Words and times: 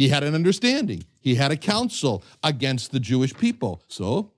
He 0.00 0.08
had 0.08 0.24
an 0.24 0.34
understanding. 0.34 1.04
He 1.20 1.34
had 1.34 1.52
a 1.52 1.58
counsel 1.58 2.24
against 2.42 2.90
the 2.90 3.00
Jewish 3.00 3.34
people. 3.34 3.82
So, 3.86 4.32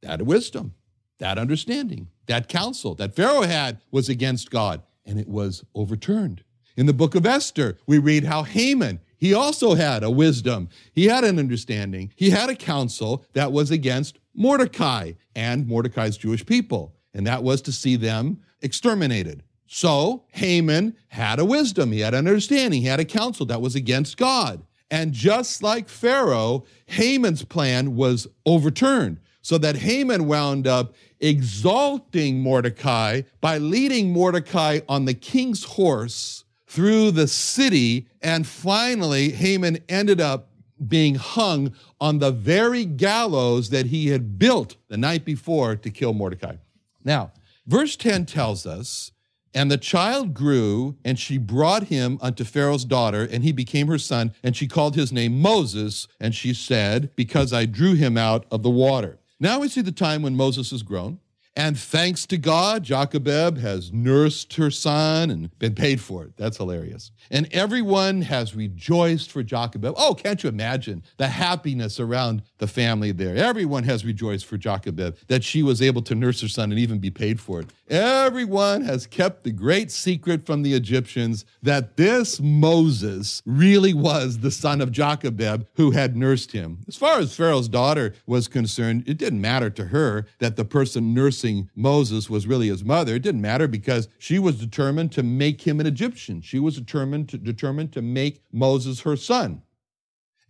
that 0.00 0.22
wisdom, 0.22 0.74
that 1.18 1.38
understanding, 1.38 2.06
that 2.26 2.48
counsel 2.48 2.94
that 2.94 3.16
Pharaoh 3.16 3.42
had 3.42 3.80
was 3.90 4.08
against 4.08 4.48
God, 4.48 4.80
and 5.04 5.18
it 5.18 5.26
was 5.26 5.64
overturned. 5.74 6.44
In 6.76 6.86
the 6.86 6.92
book 6.92 7.16
of 7.16 7.26
Esther, 7.26 7.78
we 7.84 7.98
read 7.98 8.26
how 8.26 8.44
Haman, 8.44 9.00
he 9.16 9.34
also 9.34 9.74
had 9.74 10.04
a 10.04 10.10
wisdom. 10.10 10.68
He 10.92 11.06
had 11.06 11.24
an 11.24 11.40
understanding. 11.40 12.12
He 12.14 12.30
had 12.30 12.48
a 12.48 12.54
counsel 12.54 13.24
that 13.32 13.50
was 13.50 13.72
against 13.72 14.20
Mordecai 14.34 15.14
and 15.34 15.66
Mordecai's 15.66 16.16
Jewish 16.16 16.46
people, 16.46 16.94
and 17.12 17.26
that 17.26 17.42
was 17.42 17.60
to 17.62 17.72
see 17.72 17.96
them 17.96 18.38
exterminated. 18.62 19.42
So 19.66 20.26
Haman 20.28 20.96
had 21.08 21.40
a 21.40 21.44
wisdom, 21.44 21.90
he 21.90 22.00
had 22.00 22.14
an 22.14 22.28
understanding, 22.28 22.82
he 22.82 22.86
had 22.86 23.00
a 23.00 23.04
counsel 23.04 23.46
that 23.46 23.60
was 23.60 23.74
against 23.74 24.16
God. 24.16 24.62
And 24.90 25.12
just 25.12 25.62
like 25.62 25.88
Pharaoh, 25.88 26.64
Haman's 26.86 27.44
plan 27.44 27.94
was 27.94 28.26
overturned, 28.46 29.20
so 29.42 29.58
that 29.58 29.76
Haman 29.76 30.26
wound 30.26 30.66
up 30.66 30.94
exalting 31.20 32.40
Mordecai 32.40 33.22
by 33.40 33.58
leading 33.58 34.12
Mordecai 34.12 34.80
on 34.88 35.04
the 35.04 35.14
king's 35.14 35.64
horse 35.64 36.44
through 36.66 37.10
the 37.10 37.28
city. 37.28 38.08
And 38.22 38.46
finally, 38.46 39.30
Haman 39.30 39.78
ended 39.88 40.20
up 40.20 40.50
being 40.86 41.16
hung 41.16 41.74
on 42.00 42.18
the 42.18 42.30
very 42.30 42.84
gallows 42.84 43.70
that 43.70 43.86
he 43.86 44.08
had 44.08 44.38
built 44.38 44.76
the 44.88 44.96
night 44.96 45.24
before 45.24 45.76
to 45.76 45.90
kill 45.90 46.14
Mordecai. 46.14 46.56
Now, 47.04 47.32
verse 47.66 47.96
10 47.96 48.26
tells 48.26 48.64
us 48.66 49.12
and 49.58 49.72
the 49.72 49.76
child 49.76 50.34
grew, 50.34 50.96
and 51.04 51.18
she 51.18 51.36
brought 51.36 51.88
him 51.88 52.16
unto 52.22 52.44
Pharaoh's 52.44 52.84
daughter, 52.84 53.28
and 53.28 53.42
he 53.42 53.50
became 53.50 53.88
her 53.88 53.98
son, 53.98 54.32
and 54.40 54.56
she 54.56 54.68
called 54.68 54.94
his 54.94 55.10
name 55.10 55.42
Moses, 55.42 56.06
and 56.20 56.32
she 56.32 56.54
said, 56.54 57.10
Because 57.16 57.52
I 57.52 57.66
drew 57.66 57.94
him 57.94 58.16
out 58.16 58.46
of 58.52 58.62
the 58.62 58.70
water. 58.70 59.18
Now 59.40 59.58
we 59.58 59.68
see 59.68 59.80
the 59.80 59.90
time 59.90 60.22
when 60.22 60.36
Moses 60.36 60.72
is 60.72 60.84
grown. 60.84 61.18
And 61.58 61.76
thanks 61.76 62.24
to 62.26 62.38
God, 62.38 62.84
Jochebed 62.84 63.58
has 63.58 63.92
nursed 63.92 64.54
her 64.54 64.70
son 64.70 65.28
and 65.28 65.58
been 65.58 65.74
paid 65.74 66.00
for 66.00 66.22
it. 66.22 66.36
That's 66.36 66.56
hilarious. 66.56 67.10
And 67.32 67.48
everyone 67.52 68.22
has 68.22 68.54
rejoiced 68.54 69.32
for 69.32 69.42
Jochebed. 69.42 69.92
Oh, 69.96 70.14
can't 70.14 70.40
you 70.40 70.48
imagine 70.48 71.02
the 71.16 71.26
happiness 71.26 71.98
around 71.98 72.44
the 72.58 72.68
family 72.68 73.10
there? 73.10 73.34
Everyone 73.34 73.82
has 73.82 74.04
rejoiced 74.04 74.46
for 74.46 74.56
Jochebed 74.56 75.26
that 75.26 75.42
she 75.42 75.64
was 75.64 75.82
able 75.82 76.00
to 76.02 76.14
nurse 76.14 76.40
her 76.42 76.48
son 76.48 76.70
and 76.70 76.78
even 76.78 77.00
be 77.00 77.10
paid 77.10 77.40
for 77.40 77.58
it. 77.58 77.66
Everyone 77.88 78.82
has 78.82 79.08
kept 79.08 79.42
the 79.42 79.50
great 79.50 79.90
secret 79.90 80.46
from 80.46 80.62
the 80.62 80.74
Egyptians 80.74 81.44
that 81.60 81.96
this 81.96 82.38
Moses 82.38 83.42
really 83.44 83.94
was 83.94 84.38
the 84.38 84.52
son 84.52 84.80
of 84.80 84.92
Jochebed 84.92 85.66
who 85.74 85.90
had 85.90 86.16
nursed 86.16 86.52
him. 86.52 86.78
As 86.86 86.96
far 86.96 87.18
as 87.18 87.34
Pharaoh's 87.34 87.68
daughter 87.68 88.14
was 88.26 88.46
concerned, 88.46 89.08
it 89.08 89.18
didn't 89.18 89.40
matter 89.40 89.70
to 89.70 89.86
her 89.86 90.24
that 90.38 90.54
the 90.54 90.64
person 90.64 91.14
nursing 91.14 91.47
Moses 91.74 92.28
was 92.28 92.46
really 92.46 92.68
his 92.68 92.84
mother. 92.84 93.14
It 93.14 93.22
didn't 93.22 93.40
matter 93.40 93.68
because 93.68 94.08
she 94.18 94.38
was 94.38 94.56
determined 94.56 95.12
to 95.12 95.22
make 95.22 95.62
him 95.62 95.80
an 95.80 95.86
Egyptian. 95.86 96.40
She 96.40 96.58
was 96.58 96.76
determined 96.76 97.28
to, 97.30 97.38
determined 97.38 97.92
to 97.92 98.02
make 98.02 98.42
Moses 98.52 99.00
her 99.00 99.16
son. 99.16 99.62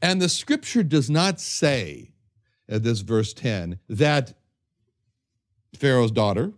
And 0.00 0.20
the 0.20 0.28
scripture 0.28 0.82
does 0.82 1.10
not 1.10 1.40
say, 1.40 2.12
at 2.68 2.82
this 2.82 3.00
verse 3.00 3.32
10, 3.32 3.78
that 3.88 4.34
Pharaoh's 5.74 6.12
daughter, 6.12 6.52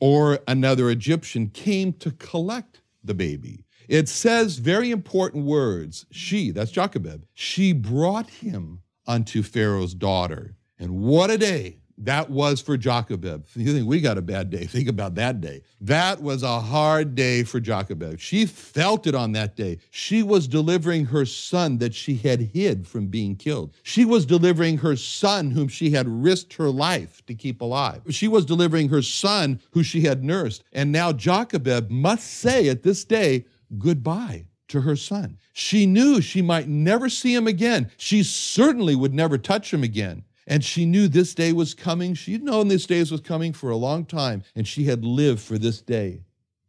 or 0.00 0.40
another 0.48 0.90
Egyptian 0.90 1.48
came 1.48 1.92
to 1.94 2.10
collect 2.12 2.80
the 3.04 3.14
baby. 3.14 3.64
It 3.88 4.08
says 4.08 4.58
very 4.58 4.90
important 4.90 5.44
words. 5.44 6.06
She, 6.10 6.50
that's 6.50 6.70
Jochebed, 6.70 7.26
she 7.34 7.72
brought 7.72 8.30
him 8.30 8.82
unto 9.06 9.42
Pharaoh's 9.42 9.94
daughter. 9.94 10.54
And 10.78 11.02
what 11.02 11.30
a 11.30 11.36
day 11.36 11.79
that 12.00 12.30
was 12.30 12.60
for 12.60 12.76
Jochebed. 12.76 13.44
You 13.54 13.74
think 13.74 13.86
we 13.86 14.00
got 14.00 14.16
a 14.16 14.22
bad 14.22 14.50
day? 14.50 14.64
Think 14.64 14.88
about 14.88 15.14
that 15.16 15.40
day. 15.40 15.62
That 15.82 16.22
was 16.22 16.42
a 16.42 16.60
hard 16.60 17.14
day 17.14 17.42
for 17.42 17.60
Jochebed. 17.60 18.20
She 18.20 18.46
felt 18.46 19.06
it 19.06 19.14
on 19.14 19.32
that 19.32 19.54
day. 19.54 19.78
She 19.90 20.22
was 20.22 20.48
delivering 20.48 21.06
her 21.06 21.26
son 21.26 21.78
that 21.78 21.94
she 21.94 22.16
had 22.16 22.40
hid 22.40 22.88
from 22.88 23.08
being 23.08 23.36
killed. 23.36 23.74
She 23.82 24.04
was 24.06 24.24
delivering 24.24 24.78
her 24.78 24.96
son 24.96 25.50
whom 25.50 25.68
she 25.68 25.90
had 25.90 26.08
risked 26.08 26.54
her 26.54 26.70
life 26.70 27.24
to 27.26 27.34
keep 27.34 27.60
alive. 27.60 28.02
She 28.08 28.28
was 28.28 28.46
delivering 28.46 28.88
her 28.88 29.02
son 29.02 29.60
who 29.72 29.82
she 29.82 30.00
had 30.00 30.24
nursed. 30.24 30.64
And 30.72 30.90
now 30.90 31.12
Jochebed 31.12 31.90
must 31.90 32.26
say 32.26 32.68
at 32.68 32.82
this 32.82 33.04
day 33.04 33.44
goodbye 33.78 34.46
to 34.68 34.80
her 34.80 34.96
son. 34.96 35.36
She 35.52 35.84
knew 35.84 36.20
she 36.20 36.40
might 36.40 36.68
never 36.68 37.08
see 37.08 37.34
him 37.34 37.46
again. 37.46 37.90
She 37.98 38.22
certainly 38.22 38.94
would 38.94 39.12
never 39.12 39.36
touch 39.36 39.74
him 39.74 39.82
again. 39.82 40.24
And 40.50 40.64
she 40.64 40.84
knew 40.84 41.06
this 41.06 41.32
day 41.32 41.52
was 41.52 41.74
coming. 41.74 42.12
She'd 42.14 42.42
known 42.42 42.66
this 42.66 42.84
day 42.84 42.98
was 42.98 43.20
coming 43.20 43.52
for 43.52 43.70
a 43.70 43.76
long 43.76 44.04
time, 44.04 44.42
and 44.56 44.66
she 44.66 44.82
had 44.82 45.04
lived 45.04 45.40
for 45.40 45.58
this 45.58 45.80
day. 45.80 46.24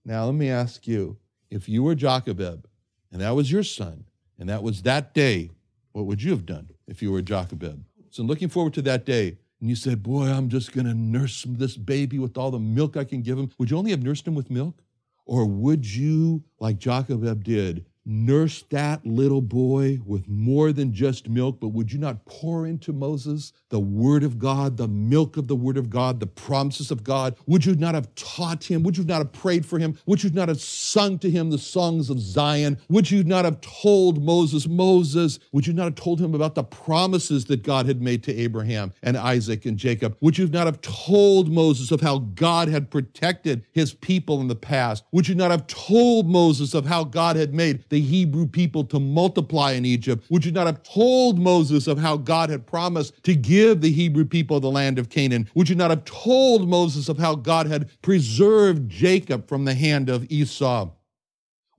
Now, 0.06 0.26
let 0.26 0.36
me 0.36 0.50
ask 0.50 0.88
you 0.88 1.18
if 1.50 1.68
you 1.68 1.82
were 1.82 1.96
Jochebed, 1.96 2.68
and 3.12 3.22
that 3.22 3.36
was 3.36 3.52
your 3.52 3.64
son, 3.64 4.06
and 4.38 4.48
that 4.50 4.62
was 4.62 4.84
that 4.84 5.16
day, 5.16 5.50
what 5.94 6.06
would 6.06 6.22
you 6.22 6.30
have 6.30 6.46
done 6.46 6.70
if 6.88 7.02
you 7.02 7.12
were 7.12 7.24
Jochebed? 7.24 7.84
So, 8.12 8.22
looking 8.22 8.50
forward 8.50 8.76
to 8.76 8.84
that 8.84 9.04
day, 9.04 9.40
and 9.60 9.68
you 9.68 9.76
said, 9.76 10.04
Boy, 10.04 10.26
I'm 10.26 10.50
just 10.50 10.74
going 10.74 10.86
to 10.86 10.94
nurse 10.94 11.44
this 11.48 11.76
baby 11.76 12.20
with 12.20 12.38
all 12.38 12.52
the 12.52 12.60
milk 12.60 12.96
I 12.96 13.04
can 13.04 13.24
give 13.24 13.40
him, 13.40 13.50
would 13.58 13.72
you 13.72 13.78
only 13.78 13.92
have 13.92 14.04
nursed 14.04 14.28
him 14.28 14.36
with 14.36 14.52
milk? 14.52 14.84
Or 15.26 15.46
would 15.46 15.92
you, 15.92 16.44
like 16.60 16.78
Jochebed 16.78 17.44
did, 17.44 17.88
nurse 18.06 18.64
that 18.70 19.06
little 19.06 19.42
boy 19.42 20.00
with 20.06 20.28
more 20.28 20.72
than 20.72 20.94
just 20.94 21.30
milk, 21.30 21.60
but 21.60 21.70
would 21.70 21.92
you 21.92 22.00
not 22.00 22.26
pour 22.26 22.66
into 22.66 22.92
Moses 22.92 23.54
the 23.70 23.80
word 23.80 24.24
of 24.24 24.40
God, 24.40 24.78
the 24.78 24.88
milk 24.88 25.38
of 25.38 25.48
the 25.48 25.56
word 25.56 25.78
of 25.78 25.90
God, 25.90 26.20
the 26.20 26.28
promises 26.28 26.92
of 26.92 27.04
God? 27.04 27.36
Would 27.46 27.66
you 27.66 27.76
not 27.76 27.96
have 27.96 28.14
taught 28.16 28.64
him? 28.64 28.84
Would 28.84 28.98
you 28.98 29.04
not 29.04 29.20
have 29.20 29.32
prayed 29.32 29.66
for 29.66 29.80
him? 29.80 29.98
Would 30.06 30.24
you 30.24 30.30
not 30.32 30.48
have 30.48 30.60
sung 30.60 31.20
to 31.20 31.30
him 31.30 31.50
the 31.50 31.58
songs 31.58 32.10
of 32.10 32.20
Zion? 32.20 32.78
Would 32.90 33.12
you 33.12 33.24
not 33.24 33.46
have 33.46 33.62
told 33.62 34.24
Moses, 34.24 34.68
Moses, 34.68 35.40
would 35.52 35.68
you 35.68 35.74
not 35.74 35.86
have 35.86 35.96
told 35.96 36.20
him 36.20 36.34
about 36.34 36.56
the 36.56 36.64
promises 36.64 37.46
that 37.46 37.64
God 37.64 37.86
had 37.86 38.02
made 38.02 38.24
to 38.24 38.36
Abraham 38.36 38.94
and 39.04 39.18
Isaac 39.18 39.66
and 39.66 39.78
Jacob? 39.78 40.18
Would 40.22 40.38
you 40.38 40.48
not 40.48 40.66
have 40.66 40.82
told 40.82 41.52
Moses 41.52 41.92
of 41.92 42.02
how 42.02 42.20
God 42.20 42.68
had 42.68 42.90
protected 42.90 43.66
his 43.72 43.94
people 43.94 44.42
in 44.42 44.48
the 44.48 44.56
past? 44.56 45.04
Would 45.12 45.28
you 45.28 45.36
not 45.36 45.52
have 45.52 45.68
told 45.68 46.28
Moses 46.28 46.74
of 46.74 46.86
how 46.86 47.04
God 47.04 47.36
had 47.36 47.54
made 47.54 47.86
the 47.92 48.02
Hebrew 48.02 48.48
people 48.48 48.84
to 48.86 49.00
multiply 49.00 49.74
in 49.74 49.86
Egypt? 49.86 50.26
Would 50.32 50.44
you 50.44 50.52
not 50.52 50.66
have 50.66 50.82
told 50.82 51.38
Moses 51.38 51.86
of 51.86 52.00
how 52.00 52.18
God 52.18 52.50
had 52.50 52.66
promised 52.66 53.22
to 53.24 53.36
give 53.36 53.82
the 53.82 53.92
Hebrew 53.92 54.26
people 54.26 54.60
the 54.60 54.72
land 54.72 54.98
of 54.98 55.10
Canaan? 55.10 55.48
Would 55.54 55.70
you 55.70 55.76
not 55.76 55.92
have 55.92 56.04
told 56.06 56.68
Moses 56.68 57.08
of 57.08 57.20
how 57.20 57.36
God 57.36 57.68
had 57.68 57.90
preserved 58.02 58.90
Jacob 58.90 59.48
from 59.48 59.66
the 59.66 59.76
hand 59.76 60.10
of 60.10 60.26
Esau? 60.32 60.90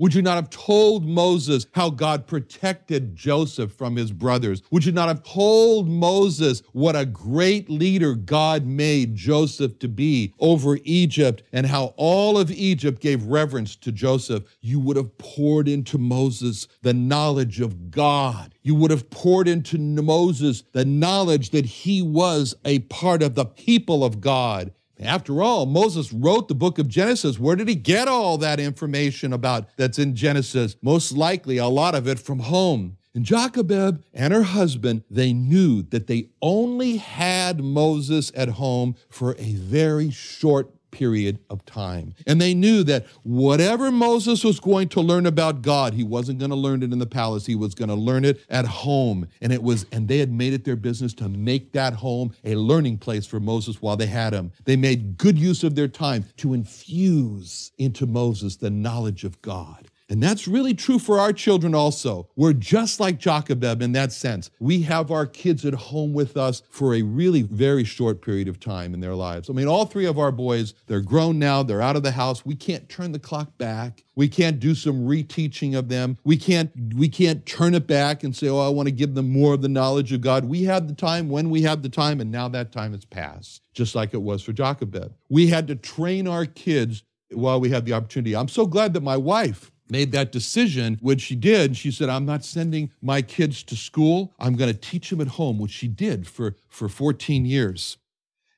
Would 0.02 0.14
you 0.14 0.22
not 0.22 0.34
have 0.34 0.50
told 0.50 1.06
Moses 1.06 1.68
how 1.74 1.88
God 1.88 2.26
protected 2.26 3.14
Joseph 3.14 3.70
from 3.70 3.94
his 3.94 4.10
brothers? 4.10 4.60
Would 4.72 4.84
you 4.84 4.90
not 4.90 5.06
have 5.06 5.22
told 5.22 5.88
Moses 5.88 6.60
what 6.72 6.96
a 6.96 7.06
great 7.06 7.70
leader 7.70 8.16
God 8.16 8.66
made 8.66 9.14
Joseph 9.14 9.78
to 9.78 9.86
be 9.86 10.34
over 10.40 10.76
Egypt 10.82 11.44
and 11.52 11.66
how 11.66 11.94
all 11.96 12.36
of 12.36 12.50
Egypt 12.50 13.00
gave 13.00 13.26
reverence 13.26 13.76
to 13.76 13.92
Joseph? 13.92 14.42
You 14.60 14.80
would 14.80 14.96
have 14.96 15.16
poured 15.18 15.68
into 15.68 15.98
Moses 15.98 16.66
the 16.82 16.94
knowledge 16.94 17.60
of 17.60 17.92
God. 17.92 18.56
You 18.62 18.74
would 18.74 18.90
have 18.90 19.08
poured 19.08 19.46
into 19.46 19.78
Moses 19.78 20.64
the 20.72 20.84
knowledge 20.84 21.50
that 21.50 21.64
he 21.64 22.02
was 22.02 22.56
a 22.64 22.80
part 22.80 23.22
of 23.22 23.36
the 23.36 23.44
people 23.44 24.02
of 24.02 24.20
God 24.20 24.72
after 25.00 25.42
all, 25.42 25.66
Moses 25.66 26.12
wrote 26.12 26.48
the 26.48 26.54
book 26.54 26.78
of 26.78 26.88
Genesis. 26.88 27.38
Where 27.38 27.56
did 27.56 27.68
he 27.68 27.74
get 27.74 28.08
all 28.08 28.38
that 28.38 28.60
information 28.60 29.32
about 29.32 29.68
that's 29.76 29.98
in 29.98 30.14
Genesis? 30.14 30.76
Most 30.82 31.12
likely 31.12 31.58
a 31.58 31.66
lot 31.66 31.94
of 31.94 32.06
it 32.06 32.18
from 32.18 32.40
home. 32.40 32.96
And 33.14 33.24
Jochebed 33.24 34.04
and 34.14 34.32
her 34.32 34.42
husband, 34.42 35.04
they 35.10 35.32
knew 35.32 35.82
that 35.82 36.06
they 36.06 36.30
only 36.40 36.96
had 36.96 37.62
Moses 37.62 38.32
at 38.34 38.50
home 38.50 38.96
for 39.10 39.34
a 39.38 39.52
very 39.52 40.10
short 40.10 40.72
period 40.92 41.40
of 41.50 41.64
time. 41.64 42.14
And 42.26 42.40
they 42.40 42.54
knew 42.54 42.84
that 42.84 43.06
whatever 43.24 43.90
Moses 43.90 44.44
was 44.44 44.60
going 44.60 44.88
to 44.90 45.00
learn 45.00 45.26
about 45.26 45.62
God, 45.62 45.94
he 45.94 46.04
wasn't 46.04 46.38
going 46.38 46.50
to 46.50 46.56
learn 46.56 46.82
it 46.84 46.92
in 46.92 46.98
the 47.00 47.06
palace. 47.06 47.46
He 47.46 47.56
was 47.56 47.74
going 47.74 47.88
to 47.88 47.96
learn 47.96 48.24
it 48.24 48.40
at 48.48 48.66
home. 48.66 49.26
And 49.40 49.52
it 49.52 49.62
was 49.62 49.86
and 49.90 50.06
they 50.06 50.18
had 50.18 50.30
made 50.30 50.52
it 50.52 50.64
their 50.64 50.76
business 50.76 51.12
to 51.14 51.28
make 51.28 51.72
that 51.72 51.94
home 51.94 52.32
a 52.44 52.54
learning 52.54 52.98
place 52.98 53.26
for 53.26 53.40
Moses 53.40 53.82
while 53.82 53.96
they 53.96 54.06
had 54.06 54.32
him. 54.32 54.52
They 54.64 54.76
made 54.76 55.18
good 55.18 55.38
use 55.38 55.64
of 55.64 55.74
their 55.74 55.88
time 55.88 56.26
to 56.36 56.54
infuse 56.54 57.72
into 57.78 58.06
Moses 58.06 58.56
the 58.56 58.70
knowledge 58.70 59.24
of 59.24 59.40
God. 59.42 59.88
And 60.08 60.22
that's 60.22 60.46
really 60.46 60.74
true 60.74 60.98
for 60.98 61.18
our 61.18 61.32
children 61.32 61.74
also. 61.74 62.28
We're 62.36 62.52
just 62.52 63.00
like 63.00 63.18
Jochebed 63.18 63.82
in 63.82 63.92
that 63.92 64.12
sense. 64.12 64.50
We 64.60 64.82
have 64.82 65.10
our 65.10 65.26
kids 65.26 65.64
at 65.64 65.74
home 65.74 66.12
with 66.12 66.36
us 66.36 66.62
for 66.68 66.94
a 66.94 67.02
really 67.02 67.42
very 67.42 67.84
short 67.84 68.22
period 68.22 68.48
of 68.48 68.60
time 68.60 68.94
in 68.94 69.00
their 69.00 69.14
lives. 69.14 69.48
I 69.48 69.52
mean, 69.52 69.66
all 69.66 69.86
three 69.86 70.06
of 70.06 70.18
our 70.18 70.32
boys, 70.32 70.74
they're 70.86 71.00
grown 71.00 71.38
now, 71.38 71.62
they're 71.62 71.82
out 71.82 71.96
of 71.96 72.02
the 72.02 72.12
house. 72.12 72.44
We 72.44 72.54
can't 72.54 72.88
turn 72.88 73.12
the 73.12 73.18
clock 73.18 73.56
back. 73.58 74.04
We 74.14 74.28
can't 74.28 74.60
do 74.60 74.74
some 74.74 75.06
reteaching 75.06 75.76
of 75.76 75.88
them. 75.88 76.18
We 76.24 76.36
can't 76.36 76.70
we 76.94 77.08
can't 77.08 77.46
turn 77.46 77.74
it 77.74 77.86
back 77.86 78.22
and 78.22 78.36
say, 78.36 78.48
"Oh, 78.48 78.58
I 78.58 78.68
want 78.68 78.88
to 78.88 78.92
give 78.92 79.14
them 79.14 79.30
more 79.30 79.54
of 79.54 79.62
the 79.62 79.68
knowledge 79.68 80.12
of 80.12 80.20
God." 80.20 80.44
We 80.44 80.64
had 80.64 80.86
the 80.88 80.94
time 80.94 81.30
when 81.30 81.48
we 81.48 81.62
had 81.62 81.82
the 81.82 81.88
time 81.88 82.20
and 82.20 82.30
now 82.30 82.48
that 82.48 82.72
time 82.72 82.92
has 82.92 83.06
passed, 83.06 83.62
just 83.72 83.94
like 83.94 84.12
it 84.12 84.20
was 84.20 84.42
for 84.42 84.52
Jochebed. 84.52 85.14
We 85.30 85.46
had 85.46 85.66
to 85.68 85.76
train 85.76 86.28
our 86.28 86.44
kids 86.44 87.04
while 87.30 87.58
we 87.58 87.70
had 87.70 87.86
the 87.86 87.94
opportunity. 87.94 88.36
I'm 88.36 88.48
so 88.48 88.66
glad 88.66 88.92
that 88.92 89.02
my 89.02 89.16
wife 89.16 89.71
made 89.92 90.10
that 90.12 90.32
decision, 90.32 90.98
when 91.00 91.18
she 91.18 91.36
did, 91.36 91.76
she 91.76 91.92
said, 91.92 92.08
I'm 92.08 92.24
not 92.24 92.44
sending 92.44 92.90
my 93.02 93.22
kids 93.22 93.62
to 93.64 93.76
school. 93.76 94.34
I'm 94.40 94.56
going 94.56 94.72
to 94.72 94.78
teach 94.78 95.10
them 95.10 95.20
at 95.20 95.28
home, 95.28 95.58
which 95.58 95.70
she 95.70 95.86
did 95.86 96.26
for, 96.26 96.56
for 96.68 96.88
14 96.88 97.44
years, 97.44 97.98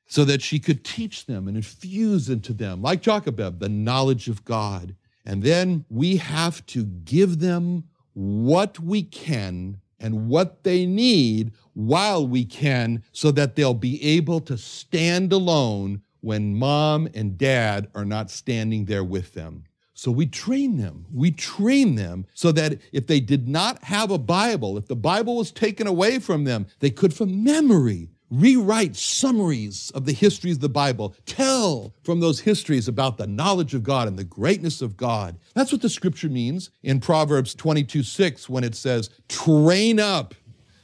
so 0.07 0.23
that 0.25 0.41
she 0.41 0.57
could 0.57 0.85
teach 0.85 1.25
them 1.25 1.47
and 1.47 1.57
infuse 1.57 2.29
into 2.29 2.53
them, 2.53 2.81
like 2.81 3.01
Jochebed, 3.01 3.59
the 3.59 3.69
knowledge 3.69 4.29
of 4.29 4.45
God. 4.45 4.95
And 5.25 5.43
then 5.43 5.85
we 5.89 6.17
have 6.17 6.65
to 6.67 6.85
give 6.85 7.39
them 7.39 7.83
what 8.13 8.79
we 8.79 9.03
can 9.03 9.81
and 9.99 10.29
what 10.29 10.63
they 10.63 10.85
need 10.85 11.51
while 11.73 12.25
we 12.25 12.45
can 12.45 13.03
so 13.11 13.31
that 13.31 13.55
they'll 13.55 13.73
be 13.73 14.01
able 14.03 14.39
to 14.39 14.57
stand 14.57 15.33
alone 15.33 16.01
when 16.21 16.55
mom 16.55 17.07
and 17.13 17.37
dad 17.37 17.89
are 17.93 18.05
not 18.05 18.31
standing 18.31 18.85
there 18.85 19.03
with 19.03 19.33
them. 19.33 19.63
So 19.97 20.11
we 20.11 20.25
train 20.25 20.77
them. 20.77 21.05
We 21.11 21.31
train 21.31 21.95
them 21.95 22.27
so 22.33 22.51
that 22.51 22.79
if 22.91 23.07
they 23.07 23.21
did 23.21 23.47
not 23.47 23.81
have 23.85 24.11
a 24.11 24.17
Bible, 24.17 24.77
if 24.77 24.87
the 24.87 24.95
Bible 24.95 25.37
was 25.37 25.51
taken 25.51 25.87
away 25.87 26.19
from 26.19 26.43
them, 26.43 26.67
they 26.79 26.89
could, 26.89 27.13
from 27.13 27.45
memory, 27.45 28.09
rewrite 28.29 28.97
summaries 28.97 29.91
of 29.95 30.05
the 30.05 30.11
histories 30.11 30.55
of 30.55 30.61
the 30.61 30.69
Bible, 30.69 31.15
tell 31.25 31.93
from 32.03 32.19
those 32.19 32.41
histories 32.41 32.89
about 32.89 33.17
the 33.17 33.25
knowledge 33.25 33.73
of 33.73 33.83
God 33.83 34.09
and 34.09 34.19
the 34.19 34.25
greatness 34.25 34.81
of 34.81 34.97
God. 34.97 35.37
That's 35.53 35.71
what 35.71 35.81
the 35.81 35.89
scripture 35.89 36.29
means 36.29 36.71
in 36.83 36.99
Proverbs 36.99 37.55
22 37.55 38.03
6 38.03 38.49
when 38.49 38.65
it 38.65 38.75
says, 38.75 39.09
train 39.29 40.01
up. 40.01 40.35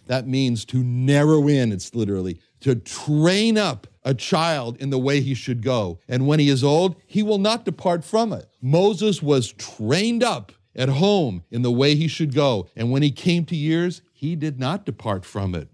That 0.08 0.26
means 0.26 0.64
to 0.66 0.78
narrow 0.78 1.50
in, 1.50 1.74
it's 1.74 1.94
literally 1.94 2.40
to 2.62 2.76
train 2.76 3.58
up 3.58 3.88
a 4.04 4.14
child 4.14 4.78
in 4.78 4.90
the 4.90 5.00
way 5.00 5.22
he 5.22 5.34
should 5.34 5.62
go. 5.62 6.00
And 6.08 6.28
when 6.28 6.40
he 6.40 6.50
is 6.50 6.64
old, 6.64 6.96
he 7.06 7.22
will 7.22 7.38
not 7.38 7.66
depart 7.66 8.04
from 8.04 8.34
it. 8.34 8.50
Moses 8.62 9.22
was 9.22 9.52
trained 9.52 10.24
up 10.24 10.52
at 10.76 10.90
home 10.90 11.44
in 11.52 11.62
the 11.62 11.72
way 11.72 11.96
he 11.96 12.08
should 12.08 12.34
go. 12.34 12.68
And 12.76 12.92
when 12.92 13.04
he 13.04 13.12
came 13.12 13.46
to 13.46 13.56
years, 13.56 14.02
he 14.12 14.36
did 14.36 14.60
not 14.60 14.86
depart 14.86 15.26
from 15.26 15.54
it. 15.54 15.70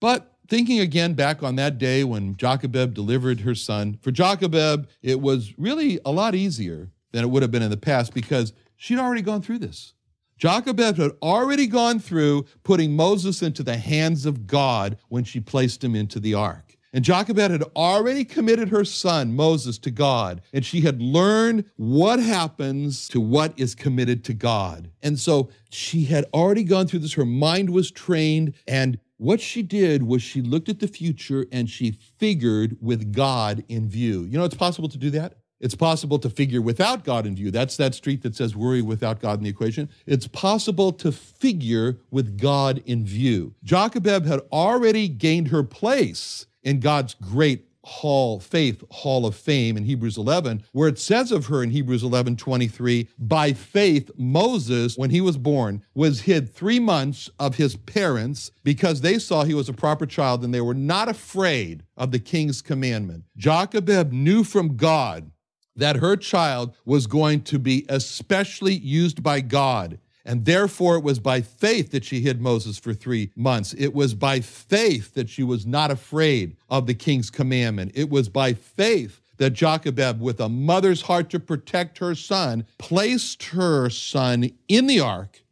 But 0.00 0.36
thinking 0.48 0.78
again 0.78 1.14
back 1.14 1.42
on 1.42 1.56
that 1.56 1.78
day 1.78 2.04
when 2.04 2.36
Jochebed 2.36 2.94
delivered 2.94 3.40
her 3.40 3.54
son, 3.54 3.98
for 4.02 4.10
Jochebed, 4.10 4.86
it 5.02 5.20
was 5.20 5.58
really 5.58 5.98
a 6.04 6.12
lot 6.12 6.34
easier 6.34 6.90
than 7.12 7.24
it 7.24 7.28
would 7.28 7.42
have 7.42 7.50
been 7.50 7.62
in 7.62 7.70
the 7.70 7.76
past 7.76 8.14
because 8.14 8.52
she'd 8.76 8.98
already 8.98 9.22
gone 9.22 9.42
through 9.42 9.58
this. 9.58 9.94
Jochebed 10.36 10.98
had 10.98 11.12
already 11.22 11.66
gone 11.66 11.98
through 11.98 12.44
putting 12.62 12.94
Moses 12.94 13.42
into 13.42 13.62
the 13.62 13.78
hands 13.78 14.26
of 14.26 14.46
God 14.46 14.98
when 15.08 15.24
she 15.24 15.40
placed 15.40 15.82
him 15.82 15.94
into 15.94 16.20
the 16.20 16.34
ark. 16.34 16.76
And 16.92 17.04
Jochebed 17.04 17.50
had 17.50 17.62
already 17.74 18.24
committed 18.24 18.68
her 18.68 18.84
son, 18.84 19.34
Moses, 19.34 19.78
to 19.80 19.90
God, 19.90 20.40
and 20.52 20.64
she 20.64 20.82
had 20.82 21.02
learned 21.02 21.64
what 21.76 22.18
happens 22.20 23.08
to 23.08 23.20
what 23.20 23.52
is 23.58 23.74
committed 23.74 24.24
to 24.24 24.34
God. 24.34 24.90
And 25.02 25.18
so 25.18 25.50
she 25.70 26.04
had 26.04 26.24
already 26.32 26.64
gone 26.64 26.86
through 26.86 27.00
this. 27.00 27.14
Her 27.14 27.26
mind 27.26 27.70
was 27.70 27.90
trained, 27.90 28.54
and 28.66 28.98
what 29.18 29.40
she 29.40 29.62
did 29.62 30.04
was 30.04 30.22
she 30.22 30.42
looked 30.42 30.68
at 30.68 30.80
the 30.80 30.88
future 30.88 31.46
and 31.50 31.68
she 31.68 31.98
figured 32.18 32.76
with 32.80 33.12
God 33.12 33.64
in 33.68 33.88
view. 33.88 34.22
You 34.22 34.38
know, 34.38 34.44
it's 34.44 34.54
possible 34.54 34.88
to 34.88 34.98
do 34.98 35.10
that. 35.10 35.38
It's 35.60 35.74
possible 35.74 36.18
to 36.18 36.28
figure 36.28 36.60
without 36.60 37.04
God 37.04 37.26
in 37.26 37.34
view. 37.34 37.50
That's 37.50 37.76
that 37.78 37.94
street 37.94 38.22
that 38.22 38.36
says 38.36 38.54
worry 38.54 38.82
without 38.82 39.20
God 39.20 39.38
in 39.38 39.44
the 39.44 39.50
equation. 39.50 39.88
It's 40.04 40.26
possible 40.26 40.92
to 40.92 41.10
figure 41.10 41.98
with 42.10 42.38
God 42.38 42.82
in 42.84 43.04
view. 43.04 43.54
Jochebed 43.64 44.26
had 44.26 44.40
already 44.52 45.08
gained 45.08 45.48
her 45.48 45.62
place 45.62 46.46
in 46.62 46.80
God's 46.80 47.14
great 47.14 47.66
hall 47.86 48.40
faith 48.40 48.82
hall 48.90 49.24
of 49.24 49.36
fame 49.36 49.76
in 49.76 49.84
hebrews 49.84 50.16
11 50.16 50.60
where 50.72 50.88
it 50.88 50.98
says 50.98 51.30
of 51.30 51.46
her 51.46 51.62
in 51.62 51.70
hebrews 51.70 52.02
11 52.02 52.34
23 52.34 53.08
by 53.16 53.52
faith 53.52 54.10
moses 54.16 54.98
when 54.98 55.08
he 55.08 55.20
was 55.20 55.36
born 55.38 55.80
was 55.94 56.22
hid 56.22 56.52
three 56.52 56.80
months 56.80 57.30
of 57.38 57.54
his 57.54 57.76
parents 57.76 58.50
because 58.64 59.02
they 59.02 59.20
saw 59.20 59.44
he 59.44 59.54
was 59.54 59.68
a 59.68 59.72
proper 59.72 60.04
child 60.04 60.42
and 60.42 60.52
they 60.52 60.60
were 60.60 60.74
not 60.74 61.08
afraid 61.08 61.84
of 61.96 62.10
the 62.10 62.18
king's 62.18 62.60
commandment 62.60 63.22
jochebed 63.36 64.12
knew 64.12 64.42
from 64.42 64.76
god 64.76 65.30
that 65.76 65.96
her 65.96 66.16
child 66.16 66.74
was 66.84 67.06
going 67.06 67.42
to 67.42 67.58
be 67.58 67.84
especially 67.88 68.74
used 68.74 69.22
by 69.22 69.40
God. 69.40 69.98
And 70.24 70.44
therefore, 70.44 70.96
it 70.96 71.04
was 71.04 71.20
by 71.20 71.40
faith 71.40 71.92
that 71.92 72.04
she 72.04 72.20
hid 72.20 72.40
Moses 72.40 72.78
for 72.78 72.92
three 72.92 73.30
months. 73.36 73.74
It 73.78 73.94
was 73.94 74.14
by 74.14 74.40
faith 74.40 75.14
that 75.14 75.28
she 75.28 75.44
was 75.44 75.64
not 75.64 75.92
afraid 75.92 76.56
of 76.68 76.86
the 76.86 76.94
king's 76.94 77.30
commandment. 77.30 77.92
It 77.94 78.10
was 78.10 78.28
by 78.28 78.54
faith 78.54 79.20
that 79.36 79.50
Jochebed, 79.50 80.20
with 80.20 80.40
a 80.40 80.48
mother's 80.48 81.02
heart 81.02 81.30
to 81.30 81.38
protect 81.38 81.98
her 81.98 82.14
son, 82.14 82.66
placed 82.78 83.44
her 83.44 83.88
son 83.90 84.50
in 84.66 84.86
the 84.86 84.98
ark 84.98 85.42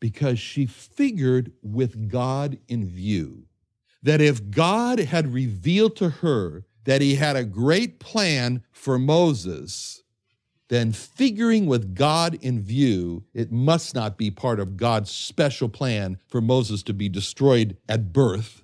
because 0.00 0.38
she 0.38 0.66
figured 0.66 1.52
with 1.62 2.10
God 2.10 2.58
in 2.68 2.86
view 2.86 3.44
that 4.02 4.20
if 4.20 4.50
God 4.50 4.98
had 4.98 5.32
revealed 5.32 5.96
to 5.96 6.10
her 6.10 6.64
that 6.84 7.02
he 7.02 7.14
had 7.14 7.36
a 7.36 7.44
great 7.44 7.98
plan 7.98 8.62
for 8.70 8.98
Moses, 8.98 10.02
then 10.68 10.92
figuring 10.92 11.66
with 11.66 11.94
God 11.94 12.38
in 12.40 12.62
view, 12.62 13.24
it 13.34 13.52
must 13.52 13.94
not 13.94 14.16
be 14.16 14.30
part 14.30 14.60
of 14.60 14.76
God's 14.76 15.10
special 15.10 15.68
plan 15.68 16.18
for 16.26 16.40
Moses 16.40 16.82
to 16.84 16.94
be 16.94 17.08
destroyed 17.08 17.76
at 17.88 18.12
birth 18.12 18.62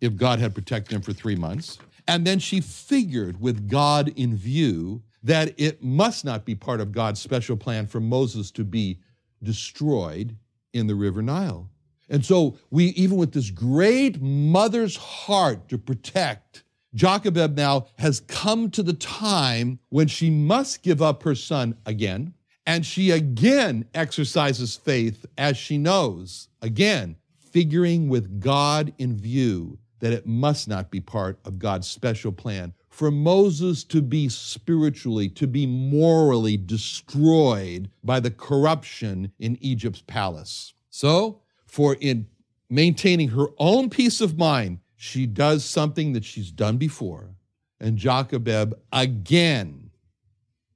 if 0.00 0.16
God 0.16 0.38
had 0.40 0.54
protected 0.54 0.94
him 0.94 1.02
for 1.02 1.12
three 1.12 1.36
months. 1.36 1.78
And 2.08 2.26
then 2.26 2.38
she 2.38 2.60
figured 2.60 3.40
with 3.40 3.68
God 3.68 4.12
in 4.16 4.36
view 4.36 5.02
that 5.22 5.54
it 5.56 5.82
must 5.82 6.24
not 6.24 6.44
be 6.44 6.54
part 6.54 6.80
of 6.80 6.92
God's 6.92 7.20
special 7.20 7.56
plan 7.56 7.86
for 7.86 8.00
Moses 8.00 8.50
to 8.52 8.64
be 8.64 8.98
destroyed 9.42 10.36
in 10.72 10.86
the 10.86 10.94
river 10.94 11.22
Nile. 11.22 11.70
And 12.08 12.24
so 12.24 12.58
we, 12.70 12.86
even 12.86 13.16
with 13.16 13.32
this 13.32 13.50
great 13.50 14.20
mother's 14.20 14.96
heart 14.96 15.68
to 15.68 15.78
protect 15.78 16.64
Jochebed 16.94 17.56
now 17.56 17.86
has 17.98 18.20
come 18.20 18.70
to 18.70 18.82
the 18.82 18.92
time 18.92 19.78
when 19.88 20.08
she 20.08 20.30
must 20.30 20.82
give 20.82 21.00
up 21.00 21.22
her 21.22 21.34
son 21.34 21.76
again, 21.86 22.34
and 22.66 22.84
she 22.84 23.10
again 23.10 23.86
exercises 23.94 24.76
faith 24.76 25.24
as 25.38 25.56
she 25.56 25.78
knows, 25.78 26.48
again, 26.60 27.16
figuring 27.38 28.08
with 28.08 28.40
God 28.40 28.92
in 28.98 29.16
view 29.16 29.78
that 30.00 30.12
it 30.12 30.26
must 30.26 30.68
not 30.68 30.90
be 30.90 31.00
part 31.00 31.38
of 31.44 31.58
God's 31.58 31.86
special 31.86 32.32
plan 32.32 32.74
for 32.90 33.10
Moses 33.10 33.84
to 33.84 34.02
be 34.02 34.28
spiritually, 34.28 35.28
to 35.30 35.46
be 35.46 35.66
morally 35.66 36.56
destroyed 36.56 37.88
by 38.04 38.20
the 38.20 38.30
corruption 38.30 39.32
in 39.38 39.56
Egypt's 39.60 40.02
palace. 40.06 40.74
So, 40.90 41.40
for 41.66 41.96
in 42.00 42.26
maintaining 42.68 43.28
her 43.28 43.46
own 43.58 43.88
peace 43.88 44.20
of 44.20 44.36
mind, 44.36 44.80
she 45.02 45.26
does 45.26 45.64
something 45.64 46.12
that 46.12 46.24
she's 46.24 46.52
done 46.52 46.76
before. 46.76 47.34
And 47.80 47.98
Jochebed 47.98 48.74
again 48.92 49.90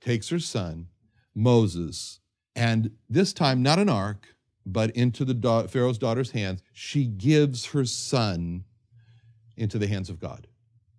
takes 0.00 0.30
her 0.30 0.40
son, 0.40 0.88
Moses, 1.32 2.18
and 2.56 2.90
this 3.08 3.32
time 3.32 3.62
not 3.62 3.78
an 3.78 3.88
ark, 3.88 4.34
but 4.66 4.90
into 4.96 5.24
the 5.24 5.32
da- 5.32 5.68
Pharaoh's 5.68 5.96
daughter's 5.96 6.32
hands. 6.32 6.60
She 6.72 7.04
gives 7.04 7.66
her 7.66 7.84
son 7.84 8.64
into 9.56 9.78
the 9.78 9.86
hands 9.86 10.10
of 10.10 10.18
God. 10.18 10.48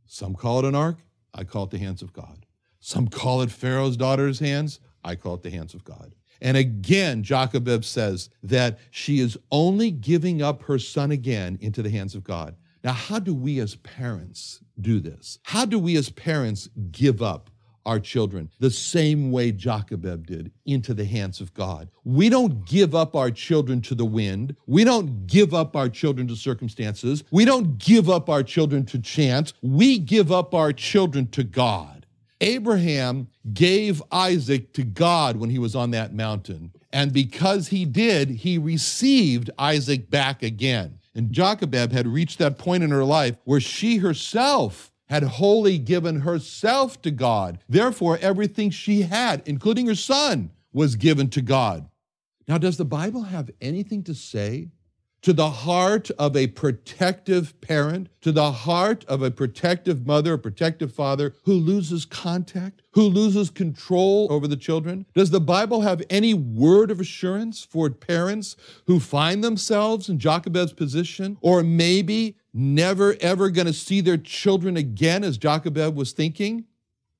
Some 0.05 0.34
call 0.34 0.60
it 0.60 0.65
an 0.65 0.74
ark, 0.74 1.00
I 1.34 1.43
call 1.43 1.65
it 1.65 1.72
the 1.72 1.79
hands 1.79 2.01
of 2.01 2.13
God. 2.13 2.46
Some 2.79 3.10
call 3.10 3.41
it 3.41 3.51
Pharaoh's 3.51 3.98
daughter's 3.98 4.39
hands, 4.39 4.79
I 5.03 5.15
call 5.15 5.34
it 5.34 5.43
the 5.43 5.51
hands 5.51 5.74
of 5.74 5.84
God. 5.84 6.15
And 6.41 6.55
again, 6.55 7.24
Jochebed 7.24 7.84
says 7.84 8.29
that 8.43 8.79
she 8.89 9.19
is 9.19 9.38
only 9.51 9.91
giving 9.91 10.41
up 10.41 10.63
her 10.63 10.79
son 10.79 11.12
again 11.12 11.57
into 11.60 11.81
the 11.81 11.89
hands 11.89 12.15
of 12.15 12.24
God. 12.24 12.55
Now, 12.88 12.94
how 12.94 13.20
do 13.20 13.34
we 13.34 13.60
as 13.60 13.75
parents 13.75 14.62
do 14.79 15.01
this? 15.01 15.39
How 15.44 15.65
do 15.65 15.77
we 15.77 15.98
as 15.98 16.10
parents 16.10 16.70
give 16.89 17.22
up 17.22 17.50
our 17.86 18.00
children 18.00 18.50
the 18.62 18.72
same 18.72 19.29
way 19.29 19.51
Jochebed 19.51 20.25
did 20.25 20.53
into 20.65 20.94
the 20.94 21.03
hands 21.03 21.41
of 21.41 21.53
God. 21.53 21.89
We 22.06 22.29
don't 22.29 22.65
give 22.65 22.96
up 22.96 23.13
our 23.13 23.29
children 23.29 23.82
to 23.82 23.96
the 23.96 24.06
wind. 24.06 24.56
We 24.67 24.86
don't 24.86 25.27
give 25.27 25.53
up 25.53 25.75
our 25.75 25.89
children 25.89 26.29
to 26.29 26.38
circumstances. 26.38 27.25
We 27.29 27.44
don't 27.44 27.77
give 27.77 28.10
up 28.10 28.29
our 28.29 28.44
children 28.44 28.86
to 28.86 29.00
chance. 29.00 29.53
We 29.62 30.00
give 30.00 30.32
up 30.32 30.53
our 30.53 30.72
children 30.72 31.27
to 31.32 31.44
God. 31.44 32.06
Abraham 32.39 33.27
gave 33.53 34.01
Isaac 34.13 34.72
to 34.74 34.84
God 34.84 35.36
when 35.36 35.50
he 35.50 35.60
was 35.60 35.75
on 35.75 35.91
that 35.91 36.13
mountain. 36.13 36.72
And 36.94 37.12
because 37.12 37.67
he 37.67 37.84
did, 37.84 38.29
he 38.29 38.58
received 38.58 39.50
Isaac 39.60 40.10
back 40.10 40.41
again. 40.41 40.97
And 41.17 41.31
Jochebed 41.31 41.91
had 41.91 42.07
reached 42.07 42.38
that 42.38 42.59
point 42.59 42.83
in 42.83 42.91
her 42.91 43.03
life 43.03 43.38
where 43.43 43.59
she 43.59 43.97
herself 43.97 44.91
had 45.09 45.24
wholly 45.24 45.79
given 45.79 46.21
herself 46.21 47.01
to 47.01 47.09
God. 47.09 47.57
Therefore, 47.67 48.19
everything 48.21 48.69
she 48.69 49.01
had, 49.01 49.41
including 49.47 49.88
her 49.88 49.95
son, 49.95 50.51
was 50.71 50.95
given 50.95 51.29
to 51.31 51.41
God. 51.41 51.89
Now, 52.47 52.59
does 52.59 52.77
the 52.77 52.86
Bible 52.86 53.24
have 53.24 53.50
anything 53.59 54.03
to 54.03 54.13
say 54.13 54.69
to 55.27 55.34
the 55.34 55.50
heart 55.50 56.10
of 56.12 56.38
a 56.38 56.48
protective 56.48 57.60
parent, 57.60 58.07
to 58.22 58.31
the 58.31 58.50
heart 58.50 59.03
of 59.10 59.22
a 59.22 59.29
protective 59.29 60.07
mother, 60.07 60.36
a 60.36 60.39
protective 60.39 60.93
father 60.93 61.36
who 61.43 61.51
loses 61.51 62.05
contact, 62.05 62.81
who 62.91 63.01
loses 63.01 63.50
control 63.50 64.27
over 64.31 64.48
the 64.48 64.55
children? 64.55 65.05
Does 65.13 65.31
the 65.31 65.41
Bible 65.41 65.81
have 65.81 66.01
any 66.10 66.34
word 66.34 66.91
of 66.91 67.01
assurance 67.01 67.62
for 67.62 67.89
parents 67.89 68.55
who 68.86 69.01
find 69.01 69.43
themselves 69.43 70.07
in 70.07 70.17
Jochebed's 70.17 70.72
position, 70.72 71.38
or 71.41 71.62
maybe 71.62 72.38
never 72.53 73.17
ever 73.19 73.50
going 73.50 73.67
to 73.67 73.74
see 73.74 74.00
their 74.00 74.15
children 74.15 74.77
again, 74.77 75.25
as 75.25 75.38
Jochebed 75.38 75.93
was 75.93 76.13
thinking? 76.13 76.63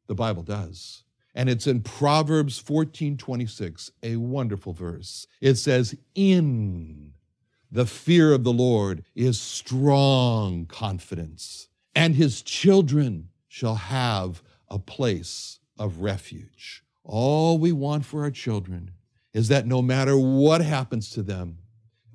The 0.08 0.16
Bible 0.16 0.44
does. 0.44 1.04
And 1.36 1.50
it's 1.50 1.68
in 1.68 1.82
Proverbs 1.82 2.58
14 2.58 3.18
26, 3.18 3.92
a 4.02 4.16
wonderful 4.16 4.72
verse. 4.72 5.28
It 5.42 5.56
says, 5.56 5.94
In 6.16 7.16
the 7.72 7.86
fear 7.86 8.34
of 8.34 8.44
the 8.44 8.54
Lord 8.54 9.04
is 9.16 9.40
strong 9.40 10.66
confidence, 10.66 11.68
and 11.96 12.16
his 12.16 12.42
children 12.42 13.30
shall 13.48 13.76
have 13.76 14.42
a 14.70 14.80
place 14.80 15.60
of 15.78 16.00
refuge. 16.00 16.84
All 17.04 17.58
we 17.58 17.72
want 17.72 18.06
for 18.06 18.24
our 18.24 18.32
children 18.32 18.92
is 19.34 19.48
that 19.48 19.68
no 19.68 19.82
matter 19.82 20.18
what 20.18 20.62
happens 20.62 21.10
to 21.12 21.24
them, 21.24 21.60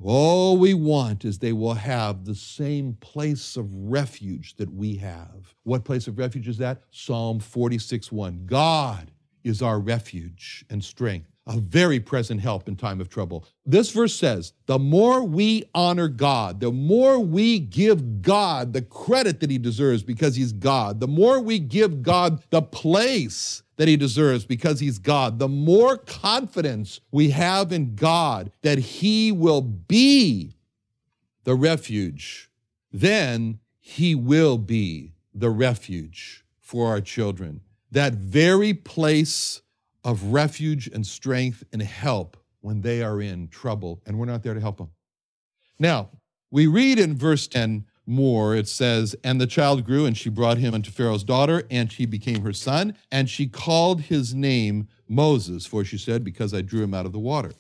all 0.03 0.57
we 0.57 0.75
want 0.75 1.25
is 1.25 1.39
they 1.39 1.53
will 1.53 1.75
have 1.75 2.25
the 2.25 2.35
same 2.35 2.95
place 2.95 3.57
of 3.57 3.73
refuge 3.73 4.57
that 4.57 4.73
we 4.73 4.97
have. 4.97 5.55
What 5.63 5.85
place 5.85 6.09
of 6.09 6.19
refuge 6.19 6.49
is 6.49 6.59
that? 6.59 6.83
Psalm 6.91 7.39
46 7.39 8.11
1. 8.11 8.47
God 8.47 9.13
is 9.45 9.63
our 9.63 9.79
refuge 9.79 10.65
and 10.71 10.83
strength, 10.83 11.31
a 11.47 11.59
very 11.59 11.99
present 11.99 12.41
help 12.41 12.69
in 12.69 12.77
time 12.77 13.01
of 13.01 13.09
trouble. 13.09 13.45
This 13.67 13.91
verse 13.91 14.15
says, 14.15 14.53
the 14.67 14.79
more 14.79 15.25
we 15.25 15.65
honor 15.75 16.09
God, 16.09 16.61
the 16.61 16.71
more 16.71 17.19
we 17.19 17.59
give 17.59 18.23
God 18.23 18.73
the 18.73 18.83
credit 18.83 19.41
that 19.41 19.51
he 19.51 19.59
deserves 19.59 20.03
because 20.03 20.37
he's 20.37 20.53
God, 20.53 21.01
the 21.01 21.09
more 21.09 21.41
we 21.41 21.59
give 21.59 22.03
God 22.03 22.43
the 22.51 22.63
place 22.63 23.63
that 23.77 23.89
he 23.89 23.97
deserves 23.97 24.45
because 24.45 24.79
he's 24.79 24.99
God, 24.99 25.41
the 25.41 25.49
more 25.49 25.97
confidence 25.97 27.01
we 27.11 27.31
have 27.31 27.73
in 27.73 27.97
God 27.97 28.53
that 28.63 28.79
he 28.79 29.33
will 29.33 29.63
be 29.63 30.57
the 31.43 31.57
refuge, 31.57 32.51
then 32.93 33.59
he 33.81 34.15
will 34.15 34.59
be 34.59 35.15
the 35.35 35.51
refuge 35.51 36.45
for 36.61 36.89
our 36.89 37.01
children. 37.01 37.63
That 37.91 38.15
very 38.15 38.73
place 38.75 39.61
of 40.05 40.23
refuge 40.25 40.89
and 40.89 41.07
strength 41.07 41.65
and 41.73 41.83
help 41.83 42.37
when 42.61 42.81
they 42.81 43.03
are 43.03 43.21
in 43.21 43.49
trouble, 43.49 44.03
and 44.07 44.19
we're 44.19 44.27
not 44.27 44.43
there 44.43 44.55
to 44.55 44.61
help 44.61 44.79
them. 44.79 44.91
Now, 45.79 46.11
we 46.51 46.67
read 46.67 46.99
in 46.99 47.17
verse 47.17 47.49
10 47.49 47.87
more, 48.07 48.55
it 48.55 48.69
says, 48.69 49.15
And 49.23 49.41
the 49.41 49.47
child 49.47 49.85
grew, 49.85 50.07
and 50.07 50.17
she 50.17 50.29
brought 50.29 50.59
him 50.59 50.75
unto 50.75 50.91
Pharaoh's 50.91 51.25
daughter, 51.25 51.65
and 51.71 51.93
he 51.93 52.07
became 52.07 52.43
her 52.43 52.53
son, 52.53 52.97
and 53.11 53.29
she 53.29 53.47
called 53.47 54.03
his 54.03 54.35
name 54.35 54.89
Moses, 55.09 55.67
for 55.67 55.85
she 55.85 55.99
said, 55.99 56.25
Because 56.25 56.53
I 56.53 56.63
drew 56.63 56.83
him 56.83 56.95
out 56.95 57.07
of 57.07 57.13
the 57.13 57.19
water. 57.19 57.53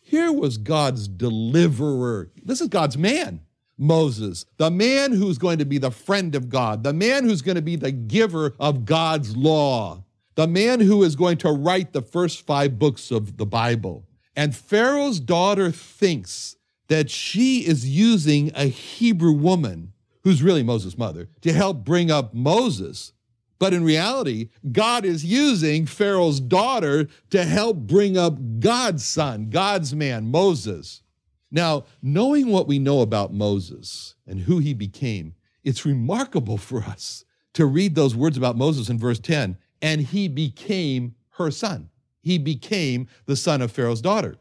Here 0.00 0.32
was 0.32 0.58
God's 0.58 1.06
deliverer. 1.06 2.30
This 2.42 2.60
is 2.60 2.68
God's 2.68 2.98
man, 2.98 3.40
Moses, 3.78 4.44
the 4.56 4.70
man 4.70 5.12
who's 5.12 5.38
going 5.38 5.58
to 5.58 5.64
be 5.64 5.78
the 5.78 5.90
friend 5.90 6.34
of 6.34 6.48
God, 6.48 6.82
the 6.82 6.92
man 6.92 7.24
who's 7.24 7.42
going 7.42 7.56
to 7.56 7.62
be 7.62 7.76
the 7.76 7.92
giver 7.92 8.54
of 8.58 8.84
God's 8.84 9.36
law, 9.36 10.04
the 10.40 10.46
man 10.46 10.80
who 10.80 11.02
is 11.02 11.16
going 11.16 11.36
to 11.36 11.52
write 11.52 11.92
the 11.92 12.00
first 12.00 12.46
five 12.46 12.78
books 12.78 13.10
of 13.10 13.36
the 13.36 13.44
Bible. 13.44 14.06
And 14.34 14.56
Pharaoh's 14.56 15.20
daughter 15.20 15.70
thinks 15.70 16.56
that 16.88 17.10
she 17.10 17.66
is 17.66 17.86
using 17.86 18.50
a 18.54 18.64
Hebrew 18.64 19.32
woman, 19.32 19.92
who's 20.22 20.42
really 20.42 20.62
Moses' 20.62 20.96
mother, 20.96 21.28
to 21.42 21.52
help 21.52 21.84
bring 21.84 22.10
up 22.10 22.32
Moses. 22.32 23.12
But 23.58 23.74
in 23.74 23.84
reality, 23.84 24.48
God 24.72 25.04
is 25.04 25.26
using 25.26 25.84
Pharaoh's 25.84 26.40
daughter 26.40 27.06
to 27.28 27.44
help 27.44 27.76
bring 27.76 28.16
up 28.16 28.38
God's 28.60 29.04
son, 29.04 29.50
God's 29.50 29.94
man, 29.94 30.30
Moses. 30.30 31.02
Now, 31.50 31.84
knowing 32.00 32.48
what 32.48 32.66
we 32.66 32.78
know 32.78 33.02
about 33.02 33.34
Moses 33.34 34.14
and 34.26 34.40
who 34.40 34.58
he 34.58 34.72
became, 34.72 35.34
it's 35.64 35.84
remarkable 35.84 36.56
for 36.56 36.82
us 36.82 37.26
to 37.52 37.66
read 37.66 37.94
those 37.94 38.16
words 38.16 38.38
about 38.38 38.56
Moses 38.56 38.88
in 38.88 38.98
verse 38.98 39.18
10 39.18 39.58
and 39.82 40.00
he 40.00 40.28
became 40.28 41.14
her 41.30 41.50
son. 41.50 41.90
He 42.22 42.38
became 42.38 43.08
the 43.26 43.36
son 43.36 43.62
of 43.62 43.72
Pharaoh's 43.72 44.02
daughter 44.02 44.36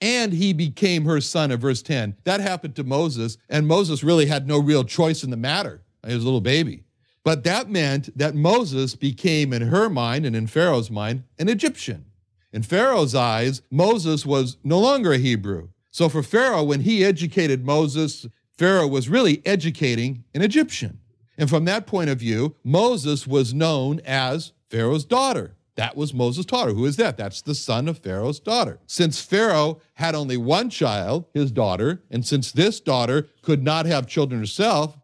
and 0.00 0.32
he 0.32 0.52
became 0.52 1.04
her 1.04 1.20
son 1.20 1.50
in 1.50 1.58
verse 1.58 1.82
10. 1.82 2.16
That 2.24 2.40
happened 2.40 2.76
to 2.76 2.84
Moses, 2.84 3.38
and 3.48 3.66
Moses 3.66 4.04
really 4.04 4.26
had 4.26 4.46
no 4.46 4.58
real 4.58 4.84
choice 4.84 5.24
in 5.24 5.30
the 5.30 5.36
matter. 5.36 5.82
He 6.06 6.14
was 6.14 6.22
a 6.22 6.26
little 6.26 6.40
baby. 6.40 6.84
But 7.24 7.44
that 7.44 7.68
meant 7.68 8.16
that 8.16 8.34
Moses 8.34 8.94
became, 8.94 9.52
in 9.52 9.62
her 9.62 9.88
mind 9.88 10.26
and 10.26 10.36
in 10.36 10.46
Pharaoh's 10.46 10.90
mind, 10.90 11.24
an 11.38 11.48
Egyptian. 11.48 12.04
In 12.52 12.62
Pharaoh's 12.62 13.14
eyes, 13.14 13.62
Moses 13.70 14.24
was 14.24 14.58
no 14.62 14.78
longer 14.78 15.12
a 15.12 15.18
Hebrew. 15.18 15.68
So 15.90 16.08
for 16.08 16.22
Pharaoh, 16.22 16.62
when 16.62 16.82
he 16.82 17.04
educated 17.04 17.64
Moses, 17.64 18.26
Pharaoh 18.56 18.86
was 18.86 19.08
really 19.08 19.42
educating 19.44 20.24
an 20.34 20.42
Egyptian. 20.42 21.00
And 21.36 21.50
from 21.50 21.64
that 21.64 21.86
point 21.86 22.10
of 22.10 22.18
view, 22.18 22.54
Moses 22.62 23.26
was 23.26 23.52
known 23.52 24.00
as 24.04 24.52
Pharaoh's 24.70 25.04
daughter. 25.04 25.56
That 25.76 25.96
was 25.96 26.14
Moses' 26.14 26.46
daughter. 26.46 26.72
Who 26.72 26.86
is 26.86 26.96
that? 26.96 27.18
That's 27.18 27.42
the 27.42 27.54
son 27.54 27.86
of 27.86 27.98
Pharaoh's 27.98 28.40
daughter. 28.40 28.80
Since 28.86 29.20
Pharaoh 29.20 29.82
had 29.94 30.14
only 30.14 30.38
one 30.38 30.70
child, 30.70 31.26
his 31.34 31.52
daughter, 31.52 32.02
and 32.10 32.26
since 32.26 32.50
this 32.50 32.80
daughter 32.80 33.28
could 33.42 33.62
not 33.62 33.84
have 33.84 34.06
children 34.06 34.40
herself, 34.40 34.96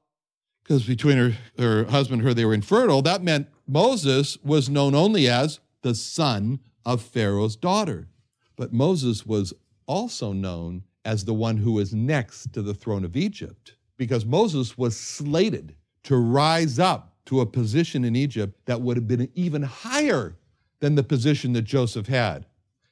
because 0.63 0.87
between 0.87 1.19
her, 1.19 1.37
her 1.59 1.85
husband 1.85 2.21
and 2.21 2.29
her 2.29 2.33
they 2.33 2.47
were 2.47 2.55
infertile, 2.55 3.03
that 3.03 3.23
meant 3.23 3.49
Moses 3.67 4.39
was 4.43 4.71
known 4.71 4.95
only 4.95 5.29
as 5.29 5.61
the 5.83 5.95
son 5.95 6.61
of 6.87 7.03
Pharaoh's 7.03 7.57
daughter. 7.57 8.09
But 8.57 8.73
Moses 8.73 9.27
was 9.27 9.53
also 9.87 10.33
known 10.33 10.85
as 11.05 11.25
the 11.25 11.35
one 11.35 11.59
who 11.59 11.73
was 11.73 11.93
next 11.93 12.53
to 12.55 12.63
the 12.63 12.75
throne 12.75 13.05
of 13.05 13.17
Egypt, 13.17 13.77
because 13.99 14.25
Moses 14.25 14.79
was 14.79 14.97
slated 14.97 15.75
to 16.05 16.17
rise 16.17 16.79
up 16.79 17.12
to 17.27 17.41
a 17.41 17.47
position 17.47 18.05
in 18.05 18.17
Egypt 18.17 18.59
that 18.67 18.81
would 18.81 18.97
have 18.97 19.09
been 19.09 19.29
even 19.35 19.63
higher 19.63 20.37
than 20.81 20.95
the 20.95 21.03
position 21.03 21.53
that 21.53 21.63
Joseph 21.63 22.09
had. 22.09 22.47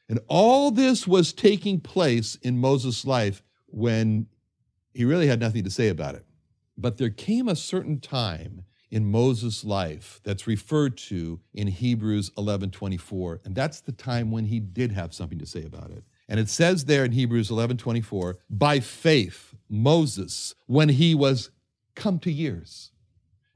And 0.09 0.21
all 0.29 0.71
this 0.71 1.07
was 1.07 1.33
taking 1.33 1.81
place 1.81 2.37
in 2.37 2.59
Moses' 2.59 3.05
life 3.05 3.43
when 3.67 4.27
he 4.93 5.05
really 5.05 5.27
had 5.27 5.41
nothing 5.41 5.65
to 5.65 5.71
say 5.71 5.89
about 5.89 6.15
it. 6.15 6.25
But 6.77 6.97
there 6.97 7.11
came 7.11 7.49
a 7.49 7.57
certain 7.57 8.01
time 8.01 8.65
in 8.91 9.11
Moses' 9.11 9.65
life 9.65 10.21
that's 10.25 10.47
referred 10.47 10.97
to 10.97 11.41
in 11.55 11.69
Hebrews 11.69 12.31
11:24, 12.37 13.41
and 13.45 13.55
that's 13.55 13.81
the 13.81 13.93
time 13.93 14.31
when 14.31 14.47
he 14.47 14.59
did 14.59 14.93
have 14.93 15.15
something 15.15 15.39
to 15.39 15.47
say 15.47 15.65
about 15.65 15.91
it. 15.91 16.05
And 16.29 16.41
it 16.41 16.49
says 16.49 16.85
there 16.85 17.05
in 17.05 17.13
Hebrews 17.13 17.51
11:24, 17.51 18.39
by 18.49 18.81
faith 18.81 19.55
Moses, 19.69 20.55
when 20.67 20.89
he 20.89 21.15
was 21.15 21.51
come 21.95 22.19
to 22.21 22.33
years, 22.33 22.91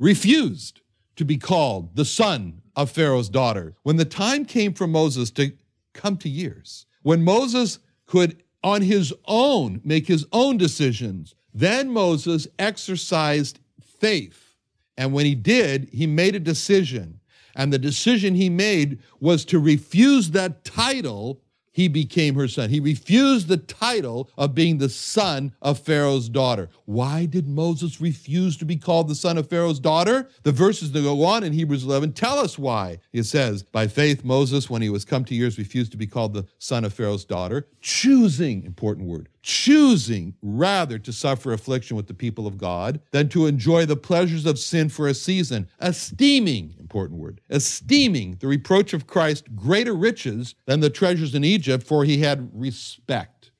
refused 0.04 0.82
to 1.16 1.24
be 1.24 1.38
called 1.38 1.96
the 1.96 2.04
son 2.04 2.60
of 2.76 2.90
Pharaoh's 2.90 3.30
daughter. 3.30 3.74
When 3.84 3.96
the 3.96 4.04
time 4.04 4.44
came 4.44 4.74
for 4.74 4.86
Moses 4.86 5.30
to 5.30 5.52
come 5.94 6.18
to 6.18 6.28
years, 6.28 6.84
when 7.02 7.24
Moses 7.24 7.78
could 8.04 8.42
on 8.62 8.82
his 8.82 9.14
own 9.24 9.80
make 9.82 10.06
his 10.06 10.26
own 10.30 10.58
decisions, 10.58 11.34
then 11.54 11.88
Moses 11.88 12.46
exercised 12.58 13.60
faith. 13.82 14.54
And 14.98 15.14
when 15.14 15.24
he 15.24 15.34
did, 15.34 15.88
he 15.90 16.06
made 16.06 16.34
a 16.34 16.40
decision. 16.40 17.20
And 17.56 17.72
the 17.72 17.78
decision 17.78 18.34
he 18.34 18.50
made 18.50 18.98
was 19.20 19.46
to 19.46 19.58
refuse 19.58 20.32
that 20.32 20.64
title 20.64 21.40
he 21.74 21.88
became 21.88 22.36
her 22.36 22.46
son. 22.46 22.70
He 22.70 22.78
refused 22.78 23.48
the 23.48 23.56
title 23.56 24.30
of 24.38 24.54
being 24.54 24.78
the 24.78 24.88
son 24.88 25.52
of 25.60 25.80
Pharaoh's 25.80 26.28
daughter. 26.28 26.70
Why 26.84 27.26
did 27.26 27.48
Moses 27.48 28.00
refuse 28.00 28.56
to 28.58 28.64
be 28.64 28.76
called 28.76 29.08
the 29.08 29.16
son 29.16 29.36
of 29.36 29.48
Pharaoh's 29.48 29.80
daughter? 29.80 30.30
The 30.44 30.52
verses 30.52 30.92
that 30.92 31.02
go 31.02 31.24
on 31.24 31.42
in 31.42 31.52
Hebrews 31.52 31.82
11 31.82 32.12
tell 32.12 32.38
us 32.38 32.56
why. 32.56 33.00
It 33.12 33.24
says, 33.24 33.64
By 33.64 33.88
faith, 33.88 34.24
Moses, 34.24 34.70
when 34.70 34.82
he 34.82 34.88
was 34.88 35.04
come 35.04 35.24
to 35.24 35.34
years, 35.34 35.58
refused 35.58 35.90
to 35.90 35.98
be 35.98 36.06
called 36.06 36.32
the 36.32 36.46
son 36.58 36.84
of 36.84 36.94
Pharaoh's 36.94 37.24
daughter, 37.24 37.66
choosing, 37.80 38.64
important 38.64 39.08
word, 39.08 39.28
choosing 39.42 40.34
rather 40.42 40.98
to 40.98 41.12
suffer 41.12 41.52
affliction 41.52 41.96
with 41.96 42.06
the 42.06 42.14
people 42.14 42.46
of 42.46 42.56
God 42.56 43.00
than 43.10 43.28
to 43.30 43.46
enjoy 43.46 43.84
the 43.84 43.96
pleasures 43.96 44.46
of 44.46 44.58
sin 44.58 44.88
for 44.88 45.08
a 45.08 45.14
season, 45.14 45.68
esteeming, 45.80 46.74
important 46.78 47.20
word, 47.20 47.40
esteeming 47.50 48.36
the 48.40 48.46
reproach 48.46 48.94
of 48.94 49.06
Christ 49.06 49.54
greater 49.54 49.94
riches 49.94 50.54
than 50.66 50.80
the 50.80 50.88
treasures 50.88 51.34
in 51.34 51.44
Egypt, 51.44 51.63
for 51.82 52.04
he 52.04 52.18
had 52.18 52.50
respect. 52.52 53.50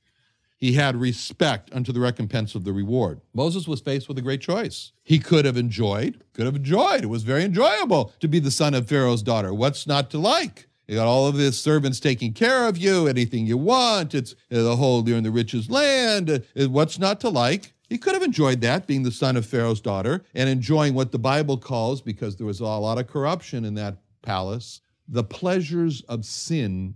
He 0.57 0.73
had 0.73 0.97
respect 0.97 1.71
unto 1.75 1.93
the 1.93 2.01
recompense 2.01 2.55
of 2.55 2.65
the 2.65 2.73
reward. 2.73 3.21
Moses 3.35 3.69
was 3.69 3.81
faced 3.81 4.09
with 4.09 4.17
a 4.17 4.23
great 4.23 4.41
choice. 4.41 4.93
He 5.03 5.19
could 5.19 5.45
have 5.45 5.59
enjoyed, 5.59 6.25
could 6.33 6.47
have 6.47 6.57
enjoyed. 6.57 7.03
It 7.03 7.09
was 7.09 7.23
very 7.23 7.45
enjoyable 7.45 8.13
to 8.21 8.29
be 8.29 8.39
the 8.39 8.51
son 8.51 8.73
of 8.73 8.89
Pharaoh's 8.89 9.23
daughter. 9.23 9.53
What's 9.53 9.87
not 9.87 10.11
to 10.11 10.19
like? 10.19 10.69
You 10.87 10.97
got 10.97 11.07
all 11.07 11.27
of 11.27 11.35
his 11.35 11.59
servants 11.59 12.01
taking 12.01 12.33
care 12.33 12.69
of 12.69 12.79
you, 12.79 13.07
anything 13.07 13.47
you 13.47 13.59
want. 13.59 14.15
It's 14.15 14.33
uh, 14.51 14.63
the 14.63 14.77
whole, 14.77 15.07
you're 15.07 15.19
in 15.19 15.25
the 15.25 15.31
richest 15.31 15.71
land. 15.71 16.31
Uh, 16.31 16.69
what's 16.69 16.99
not 16.99 17.21
to 17.21 17.29
like? 17.29 17.73
He 17.89 17.99
could 17.99 18.15
have 18.15 18.23
enjoyed 18.23 18.61
that, 18.63 18.87
being 18.87 19.03
the 19.03 19.11
son 19.11 19.37
of 19.37 19.47
Pharaoh's 19.47 19.81
daughter, 19.81 20.25
and 20.35 20.49
enjoying 20.49 20.95
what 20.95 21.13
the 21.13 21.19
Bible 21.19 21.59
calls, 21.59 22.01
because 22.01 22.37
there 22.37 22.47
was 22.47 22.61
a 22.61 22.65
lot 22.65 22.99
of 22.99 23.07
corruption 23.07 23.65
in 23.65 23.75
that 23.75 23.99
palace, 24.23 24.81
the 25.07 25.25
pleasures 25.25 26.01
of 26.03 26.25
sin 26.25 26.95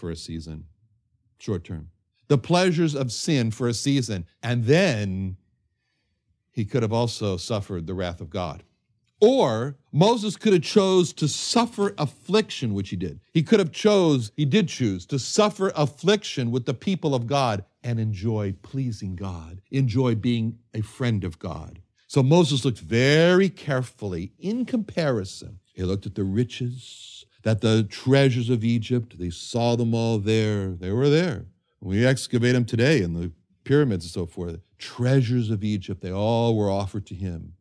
for 0.00 0.10
a 0.10 0.16
season, 0.16 0.64
short 1.38 1.62
term. 1.62 1.90
The 2.28 2.38
pleasures 2.38 2.94
of 2.94 3.12
sin 3.12 3.50
for 3.50 3.68
a 3.68 3.74
season. 3.74 4.26
And 4.42 4.64
then 4.64 5.36
he 6.50 6.64
could 6.64 6.82
have 6.82 6.92
also 6.92 7.36
suffered 7.36 7.86
the 7.86 7.94
wrath 7.94 8.20
of 8.20 8.30
God. 8.30 8.64
Or 9.20 9.76
Moses 9.92 10.36
could 10.36 10.54
have 10.54 10.62
chose 10.62 11.12
to 11.14 11.28
suffer 11.28 11.94
affliction, 11.98 12.72
which 12.72 12.88
he 12.88 12.96
did. 12.96 13.20
He 13.34 13.42
could 13.42 13.58
have 13.58 13.72
chose, 13.72 14.32
he 14.34 14.46
did 14.46 14.68
choose 14.68 15.04
to 15.06 15.18
suffer 15.18 15.70
affliction 15.76 16.50
with 16.50 16.64
the 16.64 16.72
people 16.72 17.14
of 17.14 17.26
God 17.26 17.64
and 17.84 18.00
enjoy 18.00 18.54
pleasing 18.62 19.16
God, 19.16 19.60
enjoy 19.70 20.14
being 20.14 20.58
a 20.72 20.80
friend 20.80 21.22
of 21.24 21.38
God. 21.38 21.82
So 22.06 22.22
Moses 22.22 22.64
looked 22.64 22.80
very 22.80 23.50
carefully 23.50 24.32
in 24.38 24.64
comparison. 24.64 25.60
He 25.74 25.82
looked 25.82 26.06
at 26.06 26.14
the 26.14 26.24
riches, 26.24 27.26
that 27.42 27.60
the 27.60 27.84
treasures 27.84 28.50
of 28.50 28.64
Egypt, 28.64 29.18
they 29.18 29.30
saw 29.30 29.76
them 29.76 29.94
all 29.94 30.18
there. 30.18 30.70
They 30.70 30.90
were 30.90 31.08
there. 31.08 31.46
We 31.80 32.04
excavate 32.06 32.52
them 32.52 32.64
today 32.64 33.02
in 33.02 33.14
the 33.14 33.32
pyramids 33.64 34.04
and 34.04 34.12
so 34.12 34.26
forth. 34.26 34.60
Treasures 34.78 35.50
of 35.50 35.64
Egypt, 35.64 36.02
they 36.02 36.12
all 36.12 36.56
were 36.56 36.70
offered 36.70 37.06
to 37.06 37.14
him. 37.14 37.54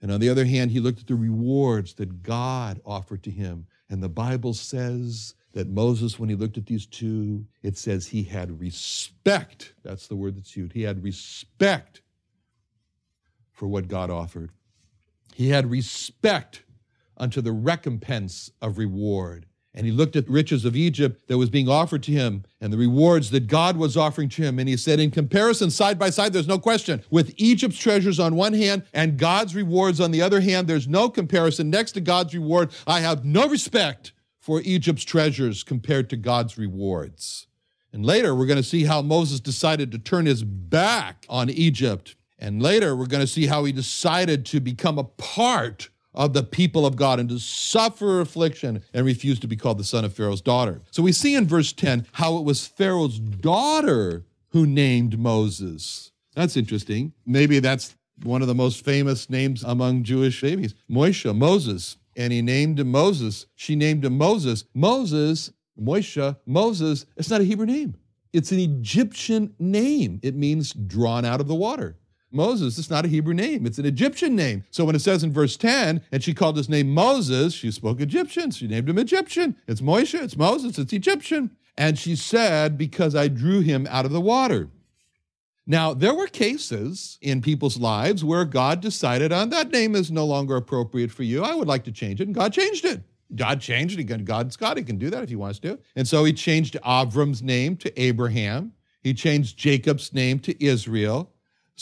And 0.00 0.10
on 0.10 0.20
the 0.20 0.28
other 0.28 0.44
hand, 0.44 0.72
he 0.72 0.80
looked 0.80 1.00
at 1.00 1.06
the 1.06 1.14
rewards 1.14 1.94
that 1.94 2.22
God 2.22 2.80
offered 2.84 3.22
to 3.22 3.30
him. 3.30 3.66
And 3.88 4.02
the 4.02 4.08
Bible 4.08 4.52
says 4.52 5.34
that 5.52 5.68
Moses, 5.68 6.18
when 6.18 6.28
he 6.28 6.34
looked 6.34 6.58
at 6.58 6.66
these 6.66 6.86
two, 6.86 7.46
it 7.62 7.78
says 7.78 8.06
he 8.06 8.24
had 8.24 8.60
respect. 8.60 9.74
That's 9.84 10.08
the 10.08 10.16
word 10.16 10.36
that's 10.36 10.56
used. 10.56 10.72
He 10.72 10.82
had 10.82 11.04
respect 11.04 12.02
for 13.52 13.68
what 13.68 13.86
God 13.86 14.10
offered. 14.10 14.50
He 15.34 15.50
had 15.50 15.70
respect 15.70 16.64
unto 17.16 17.40
the 17.40 17.52
recompense 17.52 18.50
of 18.60 18.78
reward. 18.78 19.46
And 19.74 19.86
he 19.86 19.92
looked 19.92 20.16
at 20.16 20.26
the 20.26 20.32
riches 20.32 20.66
of 20.66 20.76
Egypt 20.76 21.28
that 21.28 21.38
was 21.38 21.48
being 21.48 21.68
offered 21.68 22.02
to 22.02 22.12
him 22.12 22.44
and 22.60 22.70
the 22.72 22.76
rewards 22.76 23.30
that 23.30 23.46
God 23.46 23.78
was 23.78 23.96
offering 23.96 24.28
to 24.30 24.42
him. 24.42 24.58
And 24.58 24.68
he 24.68 24.76
said, 24.76 25.00
in 25.00 25.10
comparison, 25.10 25.70
side 25.70 25.98
by 25.98 26.10
side, 26.10 26.34
there's 26.34 26.46
no 26.46 26.58
question. 26.58 27.02
With 27.10 27.32
Egypt's 27.38 27.78
treasures 27.78 28.20
on 28.20 28.34
one 28.34 28.52
hand 28.52 28.82
and 28.92 29.16
God's 29.16 29.54
rewards 29.54 29.98
on 29.98 30.10
the 30.10 30.20
other 30.20 30.40
hand, 30.42 30.68
there's 30.68 30.88
no 30.88 31.08
comparison. 31.08 31.70
Next 31.70 31.92
to 31.92 32.02
God's 32.02 32.34
reward, 32.34 32.70
I 32.86 33.00
have 33.00 33.24
no 33.24 33.48
respect 33.48 34.12
for 34.38 34.60
Egypt's 34.60 35.04
treasures 35.04 35.62
compared 35.62 36.10
to 36.10 36.16
God's 36.16 36.58
rewards. 36.58 37.46
And 37.94 38.04
later, 38.04 38.34
we're 38.34 38.46
going 38.46 38.56
to 38.58 38.62
see 38.62 38.84
how 38.84 39.00
Moses 39.00 39.40
decided 39.40 39.90
to 39.92 39.98
turn 39.98 40.26
his 40.26 40.42
back 40.42 41.24
on 41.28 41.48
Egypt. 41.48 42.16
And 42.38 42.62
later, 42.62 42.96
we're 42.96 43.06
going 43.06 43.22
to 43.22 43.26
see 43.26 43.46
how 43.46 43.64
he 43.64 43.72
decided 43.72 44.44
to 44.46 44.60
become 44.60 44.98
a 44.98 45.04
part 45.04 45.88
of 46.14 46.32
the 46.32 46.42
people 46.42 46.84
of 46.84 46.96
God 46.96 47.18
and 47.18 47.28
to 47.28 47.38
suffer 47.38 48.20
affliction 48.20 48.82
and 48.92 49.06
refuse 49.06 49.38
to 49.40 49.46
be 49.46 49.56
called 49.56 49.78
the 49.78 49.84
son 49.84 50.04
of 50.04 50.12
Pharaoh's 50.12 50.40
daughter. 50.40 50.82
So 50.90 51.02
we 51.02 51.12
see 51.12 51.34
in 51.34 51.46
verse 51.46 51.72
10 51.72 52.06
how 52.12 52.36
it 52.36 52.44
was 52.44 52.66
Pharaoh's 52.66 53.18
daughter 53.18 54.24
who 54.50 54.66
named 54.66 55.18
Moses. 55.18 56.12
That's 56.34 56.56
interesting. 56.56 57.12
Maybe 57.26 57.58
that's 57.58 57.94
one 58.22 58.42
of 58.42 58.48
the 58.48 58.54
most 58.54 58.84
famous 58.84 59.28
names 59.30 59.62
among 59.62 60.04
Jewish 60.04 60.40
babies. 60.40 60.74
Moisha, 60.90 61.36
Moses. 61.36 61.96
And 62.16 62.32
he 62.32 62.42
named 62.42 62.78
him 62.78 62.90
Moses. 62.90 63.46
She 63.54 63.74
named 63.74 64.04
him 64.04 64.18
Moses. 64.18 64.64
Moses, 64.74 65.50
Moisha, 65.80 66.36
Moses, 66.46 67.06
it's 67.16 67.30
not 67.30 67.40
a 67.40 67.44
Hebrew 67.44 67.66
name. 67.66 67.96
It's 68.32 68.52
an 68.52 68.58
Egyptian 68.58 69.54
name. 69.58 70.20
It 70.22 70.34
means 70.34 70.72
drawn 70.72 71.24
out 71.24 71.40
of 71.40 71.48
the 71.48 71.54
water. 71.54 71.96
Moses, 72.32 72.78
it's 72.78 72.90
not 72.90 73.04
a 73.04 73.08
Hebrew 73.08 73.34
name, 73.34 73.66
it's 73.66 73.78
an 73.78 73.86
Egyptian 73.86 74.34
name. 74.34 74.64
So 74.70 74.84
when 74.84 74.94
it 74.94 75.00
says 75.00 75.22
in 75.22 75.32
verse 75.32 75.56
10, 75.56 76.02
and 76.10 76.22
she 76.22 76.34
called 76.34 76.56
his 76.56 76.68
name 76.68 76.90
Moses, 76.90 77.54
she 77.54 77.70
spoke 77.70 78.00
Egyptian. 78.00 78.50
She 78.50 78.66
named 78.66 78.88
him 78.88 78.98
Egyptian. 78.98 79.56
It's 79.66 79.80
Moshe, 79.80 80.20
it's 80.20 80.36
Moses, 80.36 80.78
it's 80.78 80.92
Egyptian. 80.92 81.50
And 81.76 81.98
she 81.98 82.16
said, 82.16 82.76
Because 82.76 83.14
I 83.14 83.28
drew 83.28 83.60
him 83.60 83.86
out 83.90 84.04
of 84.04 84.12
the 84.12 84.20
water. 84.20 84.68
Now, 85.66 85.94
there 85.94 86.14
were 86.14 86.26
cases 86.26 87.18
in 87.20 87.40
people's 87.40 87.78
lives 87.78 88.24
where 88.24 88.44
God 88.44 88.80
decided 88.80 89.32
on 89.32 89.50
that 89.50 89.70
name 89.70 89.94
is 89.94 90.10
no 90.10 90.24
longer 90.24 90.56
appropriate 90.56 91.12
for 91.12 91.22
you. 91.22 91.44
I 91.44 91.54
would 91.54 91.68
like 91.68 91.84
to 91.84 91.92
change 91.92 92.20
it. 92.20 92.26
And 92.26 92.34
God 92.34 92.52
changed 92.52 92.84
it. 92.84 93.02
God 93.34 93.60
changed 93.60 93.98
it. 93.98 94.24
God's 94.24 94.56
God. 94.56 94.76
He 94.76 94.82
can 94.82 94.98
do 94.98 95.08
that 95.10 95.22
if 95.22 95.28
he 95.28 95.36
wants 95.36 95.60
to. 95.60 95.78
And 95.94 96.06
so 96.06 96.24
he 96.24 96.32
changed 96.32 96.76
Avram's 96.84 97.42
name 97.42 97.76
to 97.76 98.00
Abraham. 98.00 98.72
He 99.02 99.14
changed 99.14 99.56
Jacob's 99.56 100.12
name 100.12 100.38
to 100.40 100.64
Israel. 100.64 101.30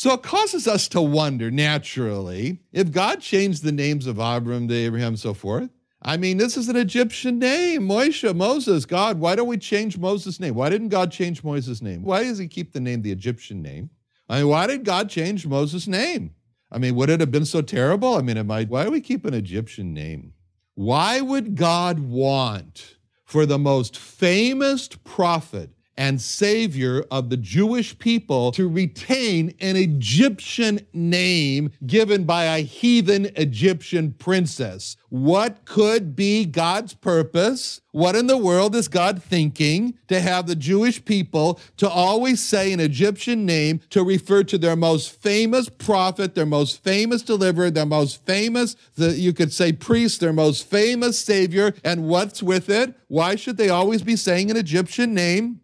So 0.01 0.15
it 0.15 0.23
causes 0.23 0.67
us 0.67 0.89
to 0.89 1.03
wonder 1.03 1.51
naturally 1.51 2.63
if 2.73 2.91
God 2.91 3.21
changed 3.21 3.63
the 3.63 3.71
names 3.71 4.07
of 4.07 4.19
Abram 4.19 4.67
to 4.69 4.75
Abraham 4.75 5.09
and 5.09 5.21
so 5.21 5.35
forth. 5.35 5.69
I 6.01 6.17
mean, 6.17 6.39
this 6.39 6.57
is 6.57 6.71
an 6.71 6.77
Egyptian 6.77 7.39
name, 7.39 7.83
Moshe, 7.83 8.35
Moses, 8.35 8.87
God. 8.87 9.21
Why 9.21 9.37
don't 9.37 9.47
we 9.47 9.59
change 9.59 9.99
Moses' 9.99 10.41
name? 10.41 10.55
Why 10.55 10.71
didn't 10.71 10.89
God 10.89 11.13
change 11.13 11.45
Moses' 11.45 11.83
name? 11.83 12.03
Why 12.03 12.25
does 12.25 12.39
he 12.39 12.49
keep 12.49 12.73
the 12.73 12.81
name 12.81 13.03
the 13.03 13.13
Egyptian 13.13 13.61
name? 13.61 13.91
I 14.27 14.39
mean, 14.39 14.49
why 14.49 14.67
did 14.67 14.87
God 14.87 15.11
change 15.11 15.47
Moses' 15.47 15.87
name? 15.87 16.35
I 16.73 16.79
mean, 16.79 16.95
would 16.95 17.11
it 17.11 17.21
have 17.21 17.31
been 17.31 17.45
so 17.45 17.61
terrible? 17.61 18.15
I 18.15 18.23
mean, 18.23 18.39
am 18.39 18.51
I, 18.51 18.65
why 18.65 18.85
do 18.85 18.91
we 18.91 19.03
keep 19.03 19.27
an 19.27 19.35
Egyptian 19.35 19.93
name? 19.93 20.33
Why 20.77 21.21
would 21.21 21.57
God 21.57 21.99
want 21.99 22.97
for 23.27 23.45
the 23.45 23.59
most 23.59 23.99
famous 23.99 24.89
prophet 24.89 25.73
and 26.01 26.19
savior 26.19 27.05
of 27.11 27.29
the 27.29 27.37
Jewish 27.37 27.97
people 27.99 28.53
to 28.53 28.67
retain 28.67 29.55
an 29.61 29.77
Egyptian 29.77 30.81
name 30.95 31.73
given 31.87 32.25
by 32.25 32.45
a 32.45 32.63
heathen 32.63 33.27
Egyptian 33.37 34.13
princess. 34.13 34.97
What 35.11 35.67
could 35.67 36.17
be 36.17 36.47
God's 36.47 36.95
purpose? 36.95 37.83
What 37.91 38.17
in 38.17 38.29
the 38.29 38.39
world 38.39 38.75
is 38.75 38.89
God 38.89 39.23
thinking 39.23 39.99
to 40.09 40.21
have 40.21 40.47
the 40.47 40.57
Jewish 40.57 41.05
people 41.05 41.61
to 41.77 41.87
always 41.87 42.41
say 42.41 42.73
an 42.73 42.81
Egyptian 42.81 43.45
name 43.45 43.83
to 43.91 44.03
refer 44.03 44.43
to 44.45 44.57
their 44.57 44.77
most 44.77 45.21
famous 45.21 45.69
prophet, 45.69 46.35
their 46.35 46.47
most 46.47 46.83
famous 46.83 47.21
deliverer, 47.21 47.71
their 47.71 47.85
most 47.85 48.25
famous, 48.25 48.75
the, 48.95 49.11
you 49.19 49.35
could 49.35 49.53
say 49.53 49.71
priest, 49.71 50.21
their 50.21 50.33
most 50.33 50.67
famous 50.67 51.19
savior, 51.19 51.75
and 51.85 52.09
what's 52.09 52.43
with 52.43 52.71
it? 52.71 52.95
Why 53.09 53.37
should 53.37 53.59
they 53.59 53.69
always 53.69 54.01
be 54.01 54.17
saying 54.17 54.51
an 54.51 54.57
Egyptian 54.57 55.13
name? 55.13 55.61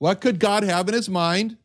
What 0.00 0.22
could 0.22 0.40
God 0.40 0.62
have 0.62 0.88
in 0.88 0.94
his 0.94 1.10
mind? 1.10 1.58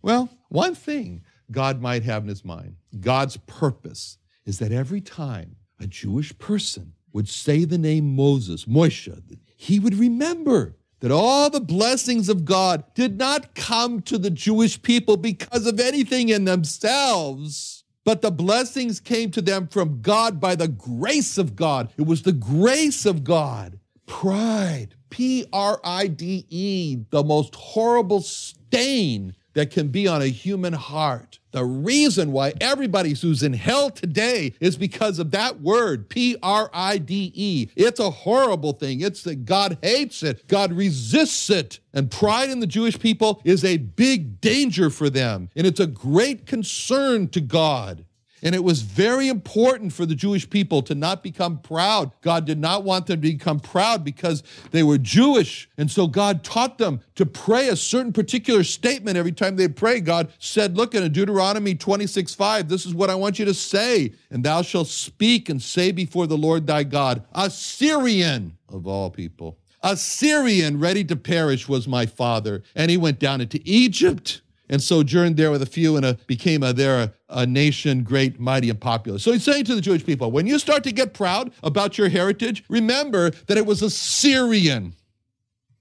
Well, 0.00 0.30
one 0.48 0.74
thing 0.74 1.22
God 1.50 1.82
might 1.82 2.02
have 2.02 2.22
in 2.22 2.30
his 2.30 2.42
mind 2.42 2.76
God's 2.98 3.36
purpose 3.36 4.16
is 4.46 4.58
that 4.58 4.72
every 4.72 5.02
time 5.02 5.56
a 5.78 5.86
Jewish 5.86 6.36
person 6.38 6.94
would 7.12 7.28
say 7.28 7.66
the 7.66 7.76
name 7.76 8.16
Moses, 8.16 8.64
Moshe, 8.64 9.20
he 9.54 9.78
would 9.78 9.94
remember 9.94 10.76
that 11.00 11.10
all 11.10 11.50
the 11.50 11.60
blessings 11.60 12.30
of 12.30 12.46
God 12.46 12.84
did 12.94 13.18
not 13.18 13.54
come 13.54 14.00
to 14.00 14.16
the 14.16 14.30
Jewish 14.30 14.80
people 14.80 15.18
because 15.18 15.66
of 15.66 15.78
anything 15.78 16.30
in 16.30 16.46
themselves, 16.46 17.84
but 18.02 18.22
the 18.22 18.30
blessings 18.30 18.98
came 18.98 19.30
to 19.32 19.42
them 19.42 19.68
from 19.68 20.00
God 20.00 20.40
by 20.40 20.54
the 20.54 20.68
grace 20.68 21.36
of 21.36 21.54
God. 21.54 21.92
It 21.98 22.06
was 22.06 22.22
the 22.22 22.32
grace 22.32 23.04
of 23.04 23.24
God. 23.24 23.78
Pride, 24.06 24.94
P 25.10 25.46
R 25.52 25.80
I 25.84 26.06
D 26.06 26.46
E, 26.48 26.98
the 27.10 27.24
most 27.24 27.54
horrible 27.54 28.20
stain 28.20 29.34
that 29.54 29.70
can 29.70 29.88
be 29.88 30.06
on 30.06 30.22
a 30.22 30.26
human 30.26 30.72
heart. 30.72 31.38
The 31.50 31.64
reason 31.64 32.30
why 32.30 32.52
everybody 32.60 33.14
who's 33.14 33.42
in 33.42 33.54
hell 33.54 33.90
today 33.90 34.54
is 34.60 34.76
because 34.76 35.18
of 35.18 35.30
that 35.32 35.60
word, 35.60 36.08
P 36.08 36.36
R 36.42 36.70
I 36.72 36.98
D 36.98 37.32
E. 37.34 37.68
It's 37.74 37.98
a 37.98 38.10
horrible 38.10 38.72
thing. 38.74 39.00
It's 39.00 39.22
that 39.22 39.46
God 39.46 39.78
hates 39.82 40.22
it, 40.22 40.46
God 40.46 40.72
resists 40.72 41.50
it. 41.50 41.80
And 41.94 42.10
pride 42.10 42.50
in 42.50 42.60
the 42.60 42.66
Jewish 42.66 42.98
people 43.00 43.40
is 43.44 43.64
a 43.64 43.78
big 43.78 44.40
danger 44.40 44.90
for 44.90 45.10
them, 45.10 45.48
and 45.56 45.66
it's 45.66 45.80
a 45.80 45.86
great 45.86 46.46
concern 46.46 47.28
to 47.30 47.40
God. 47.40 48.04
And 48.42 48.54
it 48.54 48.62
was 48.62 48.82
very 48.82 49.28
important 49.28 49.92
for 49.92 50.06
the 50.06 50.14
Jewish 50.14 50.48
people 50.48 50.82
to 50.82 50.94
not 50.94 51.22
become 51.22 51.58
proud. 51.58 52.12
God 52.20 52.44
did 52.44 52.58
not 52.58 52.84
want 52.84 53.06
them 53.06 53.20
to 53.20 53.28
become 53.32 53.60
proud 53.60 54.04
because 54.04 54.42
they 54.70 54.82
were 54.82 54.98
Jewish. 54.98 55.68
And 55.76 55.90
so 55.90 56.06
God 56.06 56.44
taught 56.44 56.78
them 56.78 57.00
to 57.16 57.26
pray 57.26 57.68
a 57.68 57.76
certain 57.76 58.12
particular 58.12 58.64
statement 58.64 59.16
every 59.16 59.32
time 59.32 59.56
they 59.56 59.68
pray. 59.68 60.00
God 60.00 60.32
said, 60.38 60.76
Look 60.76 60.94
in 60.94 61.10
Deuteronomy 61.12 61.74
26 61.74 62.34
5, 62.34 62.68
this 62.68 62.86
is 62.86 62.94
what 62.94 63.10
I 63.10 63.14
want 63.14 63.38
you 63.38 63.44
to 63.44 63.54
say. 63.54 64.12
And 64.30 64.44
thou 64.44 64.62
shalt 64.62 64.88
speak 64.88 65.48
and 65.48 65.60
say 65.60 65.92
before 65.92 66.26
the 66.26 66.38
Lord 66.38 66.66
thy 66.66 66.84
God, 66.84 67.24
a 67.32 67.50
Syrian 67.50 68.56
of 68.68 68.86
all 68.86 69.10
people. 69.10 69.58
A 69.82 69.96
Syrian 69.96 70.80
ready 70.80 71.04
to 71.04 71.16
perish 71.16 71.68
was 71.68 71.86
my 71.86 72.06
father. 72.06 72.62
And 72.74 72.90
he 72.90 72.96
went 72.96 73.18
down 73.18 73.40
into 73.40 73.60
Egypt 73.64 74.42
and 74.68 74.82
sojourned 74.82 75.36
there 75.36 75.50
with 75.50 75.62
a 75.62 75.66
few 75.66 75.96
and 75.96 76.04
a, 76.04 76.14
became 76.26 76.62
a, 76.62 76.72
there 76.72 77.00
a, 77.00 77.12
a, 77.28 77.46
nation 77.46 78.02
great, 78.02 78.38
mighty, 78.38 78.70
and 78.70 78.80
popular. 78.80 79.18
So 79.18 79.32
he's 79.32 79.44
saying 79.44 79.64
to 79.64 79.74
the 79.74 79.80
Jewish 79.80 80.04
people, 80.04 80.30
when 80.30 80.46
you 80.46 80.58
start 80.58 80.84
to 80.84 80.92
get 80.92 81.14
proud 81.14 81.52
about 81.62 81.98
your 81.98 82.08
heritage, 82.08 82.64
remember 82.68 83.30
that 83.30 83.56
it 83.56 83.66
was 83.66 83.82
a 83.82 83.90
Syrian. 83.90 84.94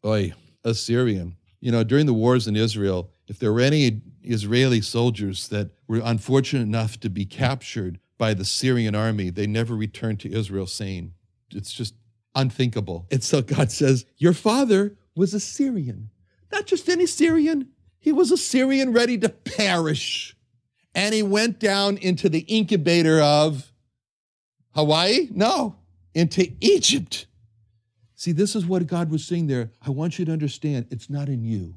Oi, 0.06 0.34
a 0.64 0.74
Syrian. 0.74 1.36
You 1.60 1.72
know, 1.72 1.84
during 1.84 2.06
the 2.06 2.14
wars 2.14 2.48
in 2.48 2.56
Israel, 2.56 3.12
if 3.28 3.40
there 3.40 3.52
were 3.52 3.62
any 3.62 4.02
Israeli 4.24 4.82
soldiers 4.82 5.48
that 5.50 5.72
were 5.88 6.02
unfortunate 6.04 6.62
enough 6.62 7.00
to 7.02 7.10
be 7.10 7.26
captured 7.26 8.00
by 8.18 8.34
the 8.34 8.46
Syrian 8.46 8.96
army, 8.96 9.30
they 9.30 9.48
never 9.48 9.76
returned 9.76 10.20
to 10.22 10.32
Israel 10.32 10.68
sane. 10.68 11.14
It's 11.54 11.72
just 11.72 11.94
unthinkable. 12.36 13.08
And 13.12 13.24
so 13.24 13.42
God 13.42 13.72
says, 13.72 14.06
Your 14.18 14.34
father 14.34 14.98
was 15.16 15.34
a 15.34 15.40
Syrian. 15.40 16.10
Not 16.52 16.66
just 16.66 16.88
any 16.88 17.06
Syrian, 17.06 17.70
he 18.08 18.14
was 18.14 18.32
a 18.32 18.38
Syrian 18.38 18.94
ready 18.94 19.18
to 19.18 19.28
perish. 19.28 20.34
And 20.96 21.14
he 21.14 21.24
went 21.24 21.60
down 21.60 21.98
into 21.98 22.30
the 22.30 22.40
incubator 22.40 23.20
of 23.20 23.74
Hawaii? 24.74 25.28
No, 25.30 25.76
into 26.14 26.50
Egypt. 26.62 27.28
See, 28.16 28.32
this 28.32 28.56
is 28.56 28.66
what 28.66 28.88
God 28.88 29.12
was 29.12 29.26
saying 29.26 29.48
there. 29.48 29.72
I 29.86 29.90
want 29.90 30.18
you 30.18 30.24
to 30.24 30.32
understand 30.32 30.88
it's 30.90 31.10
not 31.10 31.28
in 31.28 31.44
you, 31.44 31.74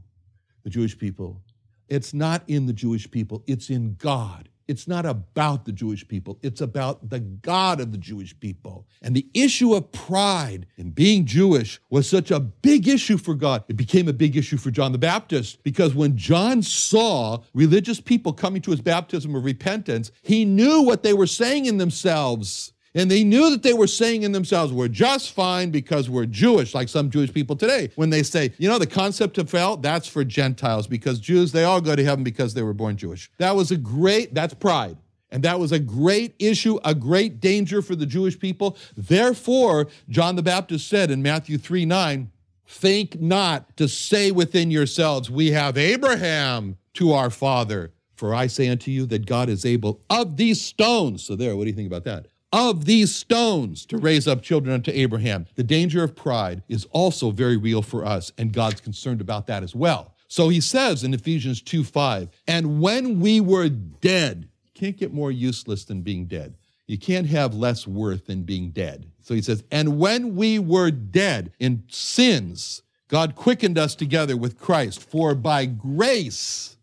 the 0.62 0.70
Jewish 0.70 0.96
people. 0.96 1.42
It's 1.88 2.14
not 2.14 2.44
in 2.46 2.66
the 2.66 2.72
Jewish 2.72 3.10
people, 3.10 3.42
it's 3.48 3.68
in 3.68 3.96
God. 3.98 4.48
It's 4.70 4.86
not 4.86 5.04
about 5.04 5.64
the 5.64 5.72
Jewish 5.72 6.06
people, 6.06 6.38
it's 6.42 6.60
about 6.60 7.10
the 7.10 7.18
God 7.18 7.80
of 7.80 7.90
the 7.90 7.98
Jewish 7.98 8.38
people. 8.38 8.86
And 9.02 9.16
the 9.16 9.26
issue 9.34 9.74
of 9.74 9.90
pride 9.90 10.66
in 10.76 10.90
being 10.90 11.26
Jewish 11.26 11.80
was 11.90 12.08
such 12.08 12.30
a 12.30 12.38
big 12.38 12.86
issue 12.86 13.18
for 13.18 13.34
God. 13.34 13.64
It 13.66 13.76
became 13.76 14.06
a 14.06 14.12
big 14.12 14.36
issue 14.36 14.58
for 14.58 14.70
John 14.70 14.92
the 14.92 14.98
Baptist 14.98 15.64
because 15.64 15.92
when 15.96 16.16
John 16.16 16.62
saw 16.62 17.42
religious 17.52 18.00
people 18.00 18.32
coming 18.32 18.62
to 18.62 18.70
his 18.70 18.80
baptism 18.80 19.34
of 19.34 19.44
repentance, 19.44 20.12
he 20.22 20.44
knew 20.44 20.82
what 20.82 21.02
they 21.02 21.14
were 21.14 21.26
saying 21.26 21.66
in 21.66 21.78
themselves. 21.78 22.72
And 22.94 23.10
they 23.10 23.22
knew 23.22 23.50
that 23.50 23.62
they 23.62 23.72
were 23.72 23.86
saying 23.86 24.24
in 24.24 24.32
themselves, 24.32 24.72
we're 24.72 24.88
just 24.88 25.32
fine 25.32 25.70
because 25.70 26.10
we're 26.10 26.26
Jewish, 26.26 26.74
like 26.74 26.88
some 26.88 27.08
Jewish 27.08 27.32
people 27.32 27.54
today. 27.54 27.90
When 27.94 28.10
they 28.10 28.24
say, 28.24 28.52
you 28.58 28.68
know, 28.68 28.78
the 28.78 28.86
concept 28.86 29.38
of 29.38 29.50
hell, 29.50 29.76
that's 29.76 30.08
for 30.08 30.24
Gentiles 30.24 30.88
because 30.88 31.20
Jews, 31.20 31.52
they 31.52 31.62
all 31.62 31.80
go 31.80 31.94
to 31.94 32.04
heaven 32.04 32.24
because 32.24 32.54
they 32.54 32.62
were 32.62 32.74
born 32.74 32.96
Jewish. 32.96 33.30
That 33.38 33.54
was 33.54 33.70
a 33.70 33.76
great, 33.76 34.34
that's 34.34 34.54
pride. 34.54 34.96
And 35.30 35.44
that 35.44 35.60
was 35.60 35.70
a 35.70 35.78
great 35.78 36.34
issue, 36.40 36.80
a 36.84 36.94
great 36.94 37.40
danger 37.40 37.82
for 37.82 37.94
the 37.94 38.06
Jewish 38.06 38.36
people. 38.36 38.76
Therefore, 38.96 39.86
John 40.08 40.34
the 40.34 40.42
Baptist 40.42 40.88
said 40.88 41.12
in 41.12 41.22
Matthew 41.22 41.58
3 41.58 41.84
9, 41.84 42.32
think 42.66 43.20
not 43.20 43.76
to 43.76 43.88
say 43.88 44.30
within 44.30 44.70
yourselves, 44.70 45.30
we 45.30 45.52
have 45.52 45.76
Abraham 45.78 46.76
to 46.94 47.12
our 47.12 47.30
father. 47.30 47.92
For 48.14 48.34
I 48.34 48.48
say 48.48 48.68
unto 48.68 48.90
you 48.90 49.06
that 49.06 49.24
God 49.24 49.48
is 49.48 49.64
able 49.64 50.02
of 50.10 50.36
these 50.36 50.60
stones. 50.60 51.22
So, 51.22 51.36
there, 51.36 51.56
what 51.56 51.64
do 51.64 51.70
you 51.70 51.76
think 51.76 51.86
about 51.86 52.04
that? 52.04 52.26
Of 52.52 52.84
these 52.84 53.14
stones 53.14 53.86
to 53.86 53.98
raise 53.98 54.26
up 54.26 54.42
children 54.42 54.74
unto 54.74 54.90
Abraham. 54.92 55.46
The 55.54 55.62
danger 55.62 56.02
of 56.02 56.16
pride 56.16 56.62
is 56.68 56.86
also 56.90 57.30
very 57.30 57.56
real 57.56 57.82
for 57.82 58.04
us, 58.04 58.32
and 58.38 58.52
God's 58.52 58.80
concerned 58.80 59.20
about 59.20 59.46
that 59.46 59.62
as 59.62 59.74
well. 59.74 60.14
So 60.28 60.48
he 60.48 60.60
says 60.60 61.04
in 61.04 61.14
Ephesians 61.14 61.60
2 61.62 61.84
5, 61.84 62.28
and 62.46 62.80
when 62.80 63.20
we 63.20 63.40
were 63.40 63.68
dead, 63.68 64.48
can't 64.74 64.96
get 64.96 65.12
more 65.12 65.30
useless 65.30 65.84
than 65.84 66.02
being 66.02 66.26
dead. 66.26 66.56
You 66.86 66.98
can't 66.98 67.26
have 67.26 67.54
less 67.54 67.86
worth 67.86 68.26
than 68.26 68.42
being 68.42 68.70
dead. 68.70 69.06
So 69.22 69.34
he 69.34 69.42
says, 69.42 69.62
and 69.70 69.98
when 69.98 70.34
we 70.34 70.58
were 70.58 70.90
dead 70.90 71.52
in 71.60 71.84
sins, 71.88 72.82
God 73.08 73.34
quickened 73.34 73.76
us 73.76 73.94
together 73.94 74.36
with 74.36 74.58
Christ, 74.58 75.02
for 75.02 75.34
by 75.34 75.66
grace 75.66 76.76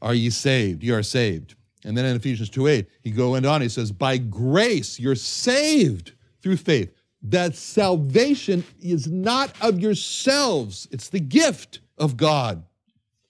are 0.00 0.14
ye 0.14 0.30
saved. 0.30 0.82
You 0.82 0.94
are 0.94 1.02
saved. 1.02 1.54
And 1.84 1.96
then 1.96 2.04
in 2.04 2.16
Ephesians 2.16 2.50
2 2.50 2.66
8, 2.66 2.86
he 3.02 3.10
goes 3.10 3.44
on, 3.44 3.62
he 3.62 3.68
says, 3.68 3.92
By 3.92 4.18
grace 4.18 4.98
you're 4.98 5.14
saved 5.14 6.12
through 6.42 6.56
faith. 6.56 6.92
That 7.22 7.54
salvation 7.54 8.64
is 8.80 9.06
not 9.06 9.52
of 9.60 9.78
yourselves, 9.78 10.88
it's 10.90 11.08
the 11.08 11.20
gift 11.20 11.80
of 11.98 12.16
God. 12.16 12.64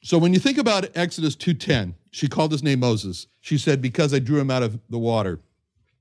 So 0.03 0.17
when 0.17 0.33
you 0.33 0.41
think 0.41 0.59
about 0.59 0.89
Exodus 0.97 1.37
2:10, 1.37 1.95
she 2.11 2.29
called 2.29 2.53
his 2.53 2.63
name 2.63 2.81
Moses. 2.81 3.27
She 3.41 3.59
said, 3.59 3.83
Because 3.83 4.15
I 4.15 4.19
drew 4.19 4.41
him 4.41 4.51
out 4.51 4.63
of 4.63 4.81
the 4.89 4.99
water. 4.99 5.41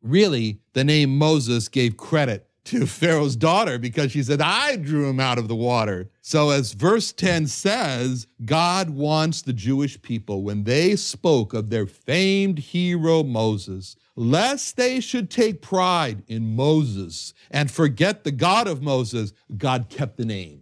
Really, 0.01 0.59
the 0.73 0.83
name 0.83 1.17
Moses 1.17 1.67
gave 1.67 1.97
credit 1.97 2.48
to 2.69 2.85
Pharaoh's 2.85 3.35
daughter 3.35 3.79
because 3.79 4.11
she 4.11 4.21
said, 4.21 4.41
I 4.41 4.75
drew 4.75 5.09
him 5.09 5.19
out 5.19 5.39
of 5.39 5.47
the 5.47 5.55
water. 5.55 6.11
So, 6.21 6.51
as 6.51 6.73
verse 6.73 7.11
10 7.11 7.47
says, 7.47 8.27
God 8.45 8.91
wants 8.91 9.41
the 9.41 9.53
Jewish 9.53 9.99
people, 10.01 10.43
when 10.43 10.65
they 10.65 10.95
spoke 10.95 11.55
of 11.55 11.71
their 11.71 11.87
famed 11.87 12.59
hero 12.59 13.23
Moses, 13.23 13.95
lest 14.15 14.77
they 14.77 14.99
should 14.99 15.31
take 15.31 15.63
pride 15.63 16.21
in 16.27 16.55
Moses 16.55 17.33
and 17.49 17.71
forget 17.71 18.23
the 18.23 18.31
God 18.31 18.67
of 18.67 18.83
Moses, 18.83 19.33
God 19.57 19.89
kept 19.89 20.17
the 20.17 20.25
name. 20.25 20.58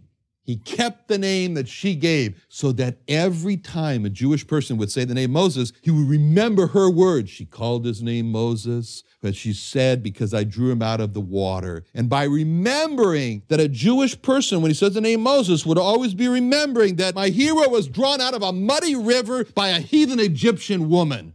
He 0.48 0.56
kept 0.56 1.08
the 1.08 1.18
name 1.18 1.52
that 1.54 1.68
she 1.68 1.94
gave 1.94 2.42
so 2.48 2.72
that 2.72 3.00
every 3.06 3.58
time 3.58 4.06
a 4.06 4.08
Jewish 4.08 4.46
person 4.46 4.78
would 4.78 4.90
say 4.90 5.04
the 5.04 5.12
name 5.12 5.32
Moses, 5.32 5.74
he 5.82 5.90
would 5.90 6.08
remember 6.08 6.68
her 6.68 6.88
words. 6.88 7.28
She 7.28 7.44
called 7.44 7.84
his 7.84 8.02
name 8.02 8.32
Moses, 8.32 9.04
but 9.20 9.36
she 9.36 9.52
said, 9.52 10.02
Because 10.02 10.32
I 10.32 10.44
drew 10.44 10.70
him 10.70 10.80
out 10.80 11.02
of 11.02 11.12
the 11.12 11.20
water. 11.20 11.84
And 11.92 12.08
by 12.08 12.24
remembering 12.24 13.42
that 13.48 13.60
a 13.60 13.68
Jewish 13.68 14.22
person, 14.22 14.62
when 14.62 14.70
he 14.70 14.74
says 14.74 14.94
the 14.94 15.02
name 15.02 15.20
Moses, 15.20 15.66
would 15.66 15.76
always 15.76 16.14
be 16.14 16.28
remembering 16.28 16.96
that 16.96 17.14
my 17.14 17.28
hero 17.28 17.68
was 17.68 17.86
drawn 17.86 18.22
out 18.22 18.32
of 18.32 18.42
a 18.42 18.50
muddy 18.50 18.96
river 18.96 19.44
by 19.44 19.68
a 19.68 19.80
heathen 19.80 20.18
Egyptian 20.18 20.88
woman. 20.88 21.34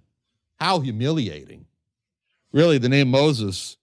How 0.60 0.80
humiliating. 0.80 1.68
Really, 2.52 2.80
the 2.80 2.90
name 2.90 3.12
Moses 3.12 3.78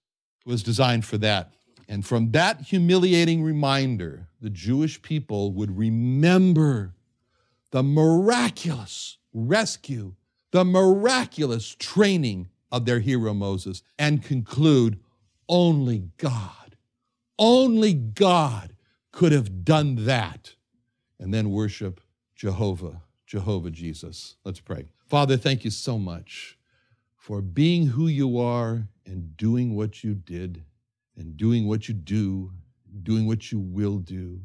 was 0.45 0.65
designed 0.65 1.05
for 1.05 1.19
that. 1.19 1.53
And 1.91 2.07
from 2.07 2.31
that 2.31 2.61
humiliating 2.61 3.43
reminder, 3.43 4.29
the 4.41 4.49
Jewish 4.49 5.03
people 5.03 5.53
would 5.55 5.77
remember 5.77 6.95
the 7.73 7.83
miraculous 7.83 9.19
rescue, 9.35 10.15
the 10.53 10.65
miraculous 10.65 11.75
training 11.77 12.49
of 12.71 12.85
their 12.85 13.01
hero 13.01 13.35
Moses, 13.35 13.83
and 13.99 14.23
conclude 14.23 15.01
only 15.49 16.11
God, 16.17 16.77
only 17.37 17.93
God 17.93 18.77
could 19.11 19.33
have 19.33 19.65
done 19.65 20.05
that. 20.05 20.55
And 21.19 21.35
then 21.35 21.51
worship 21.51 22.01
Jehovah, 22.37 23.03
Jehovah 23.27 23.73
Jesus. 23.73 24.37
Let's 24.45 24.61
pray. 24.61 24.93
Father, 25.09 25.37
thank 25.37 25.65
you 25.65 25.73
so 25.73 25.99
much 25.99 26.57
for 27.17 27.43
being 27.43 27.89
who 27.89 28.07
you 28.07 28.39
are 28.39 28.87
and 29.05 29.37
doing 29.37 29.75
what 29.75 30.05
you 30.05 30.15
did 30.15 30.63
and 31.21 31.37
doing 31.37 31.69
what 31.69 31.87
you 31.87 31.95
do, 31.95 32.51
doing 33.03 33.27
what 33.27 33.53
you 33.53 33.61
will 33.61 33.99
do. 33.99 34.41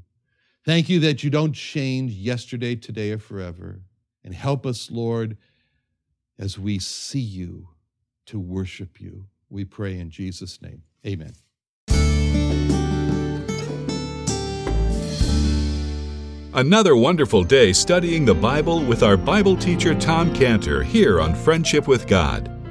Thank 0.66 0.90
you 0.90 1.00
that 1.00 1.24
you 1.24 1.30
don't 1.30 1.54
change 1.54 2.12
yesterday, 2.12 2.76
today, 2.76 3.12
or 3.12 3.18
forever. 3.18 3.82
And 4.24 4.34
help 4.34 4.66
us, 4.66 4.92
Lord, 4.92 5.38
as 6.38 6.60
we 6.60 6.80
see 6.80 7.20
you 7.20 7.70
to 8.26 8.40
worship 8.40 9.00
you. 9.00 9.26
We 9.50 9.64
pray 9.64 9.98
in 10.00 10.10
Jesus' 10.10 10.62
name. 10.62 10.82
Amen. 11.06 11.34
Another 16.54 16.96
wonderful 16.96 17.44
day 17.44 17.74
studying 17.74 18.26
the 18.26 18.34
Bible 18.34 18.84
with 18.84 19.04
our 19.04 19.18
Bible 19.18 19.56
teacher 19.56 19.94
Tom 19.94 20.34
Cantor 20.34 20.84
here 20.84 21.22
on 21.22 21.36
Friendship 21.36 21.88
with 21.88 22.08
God. 22.08 22.55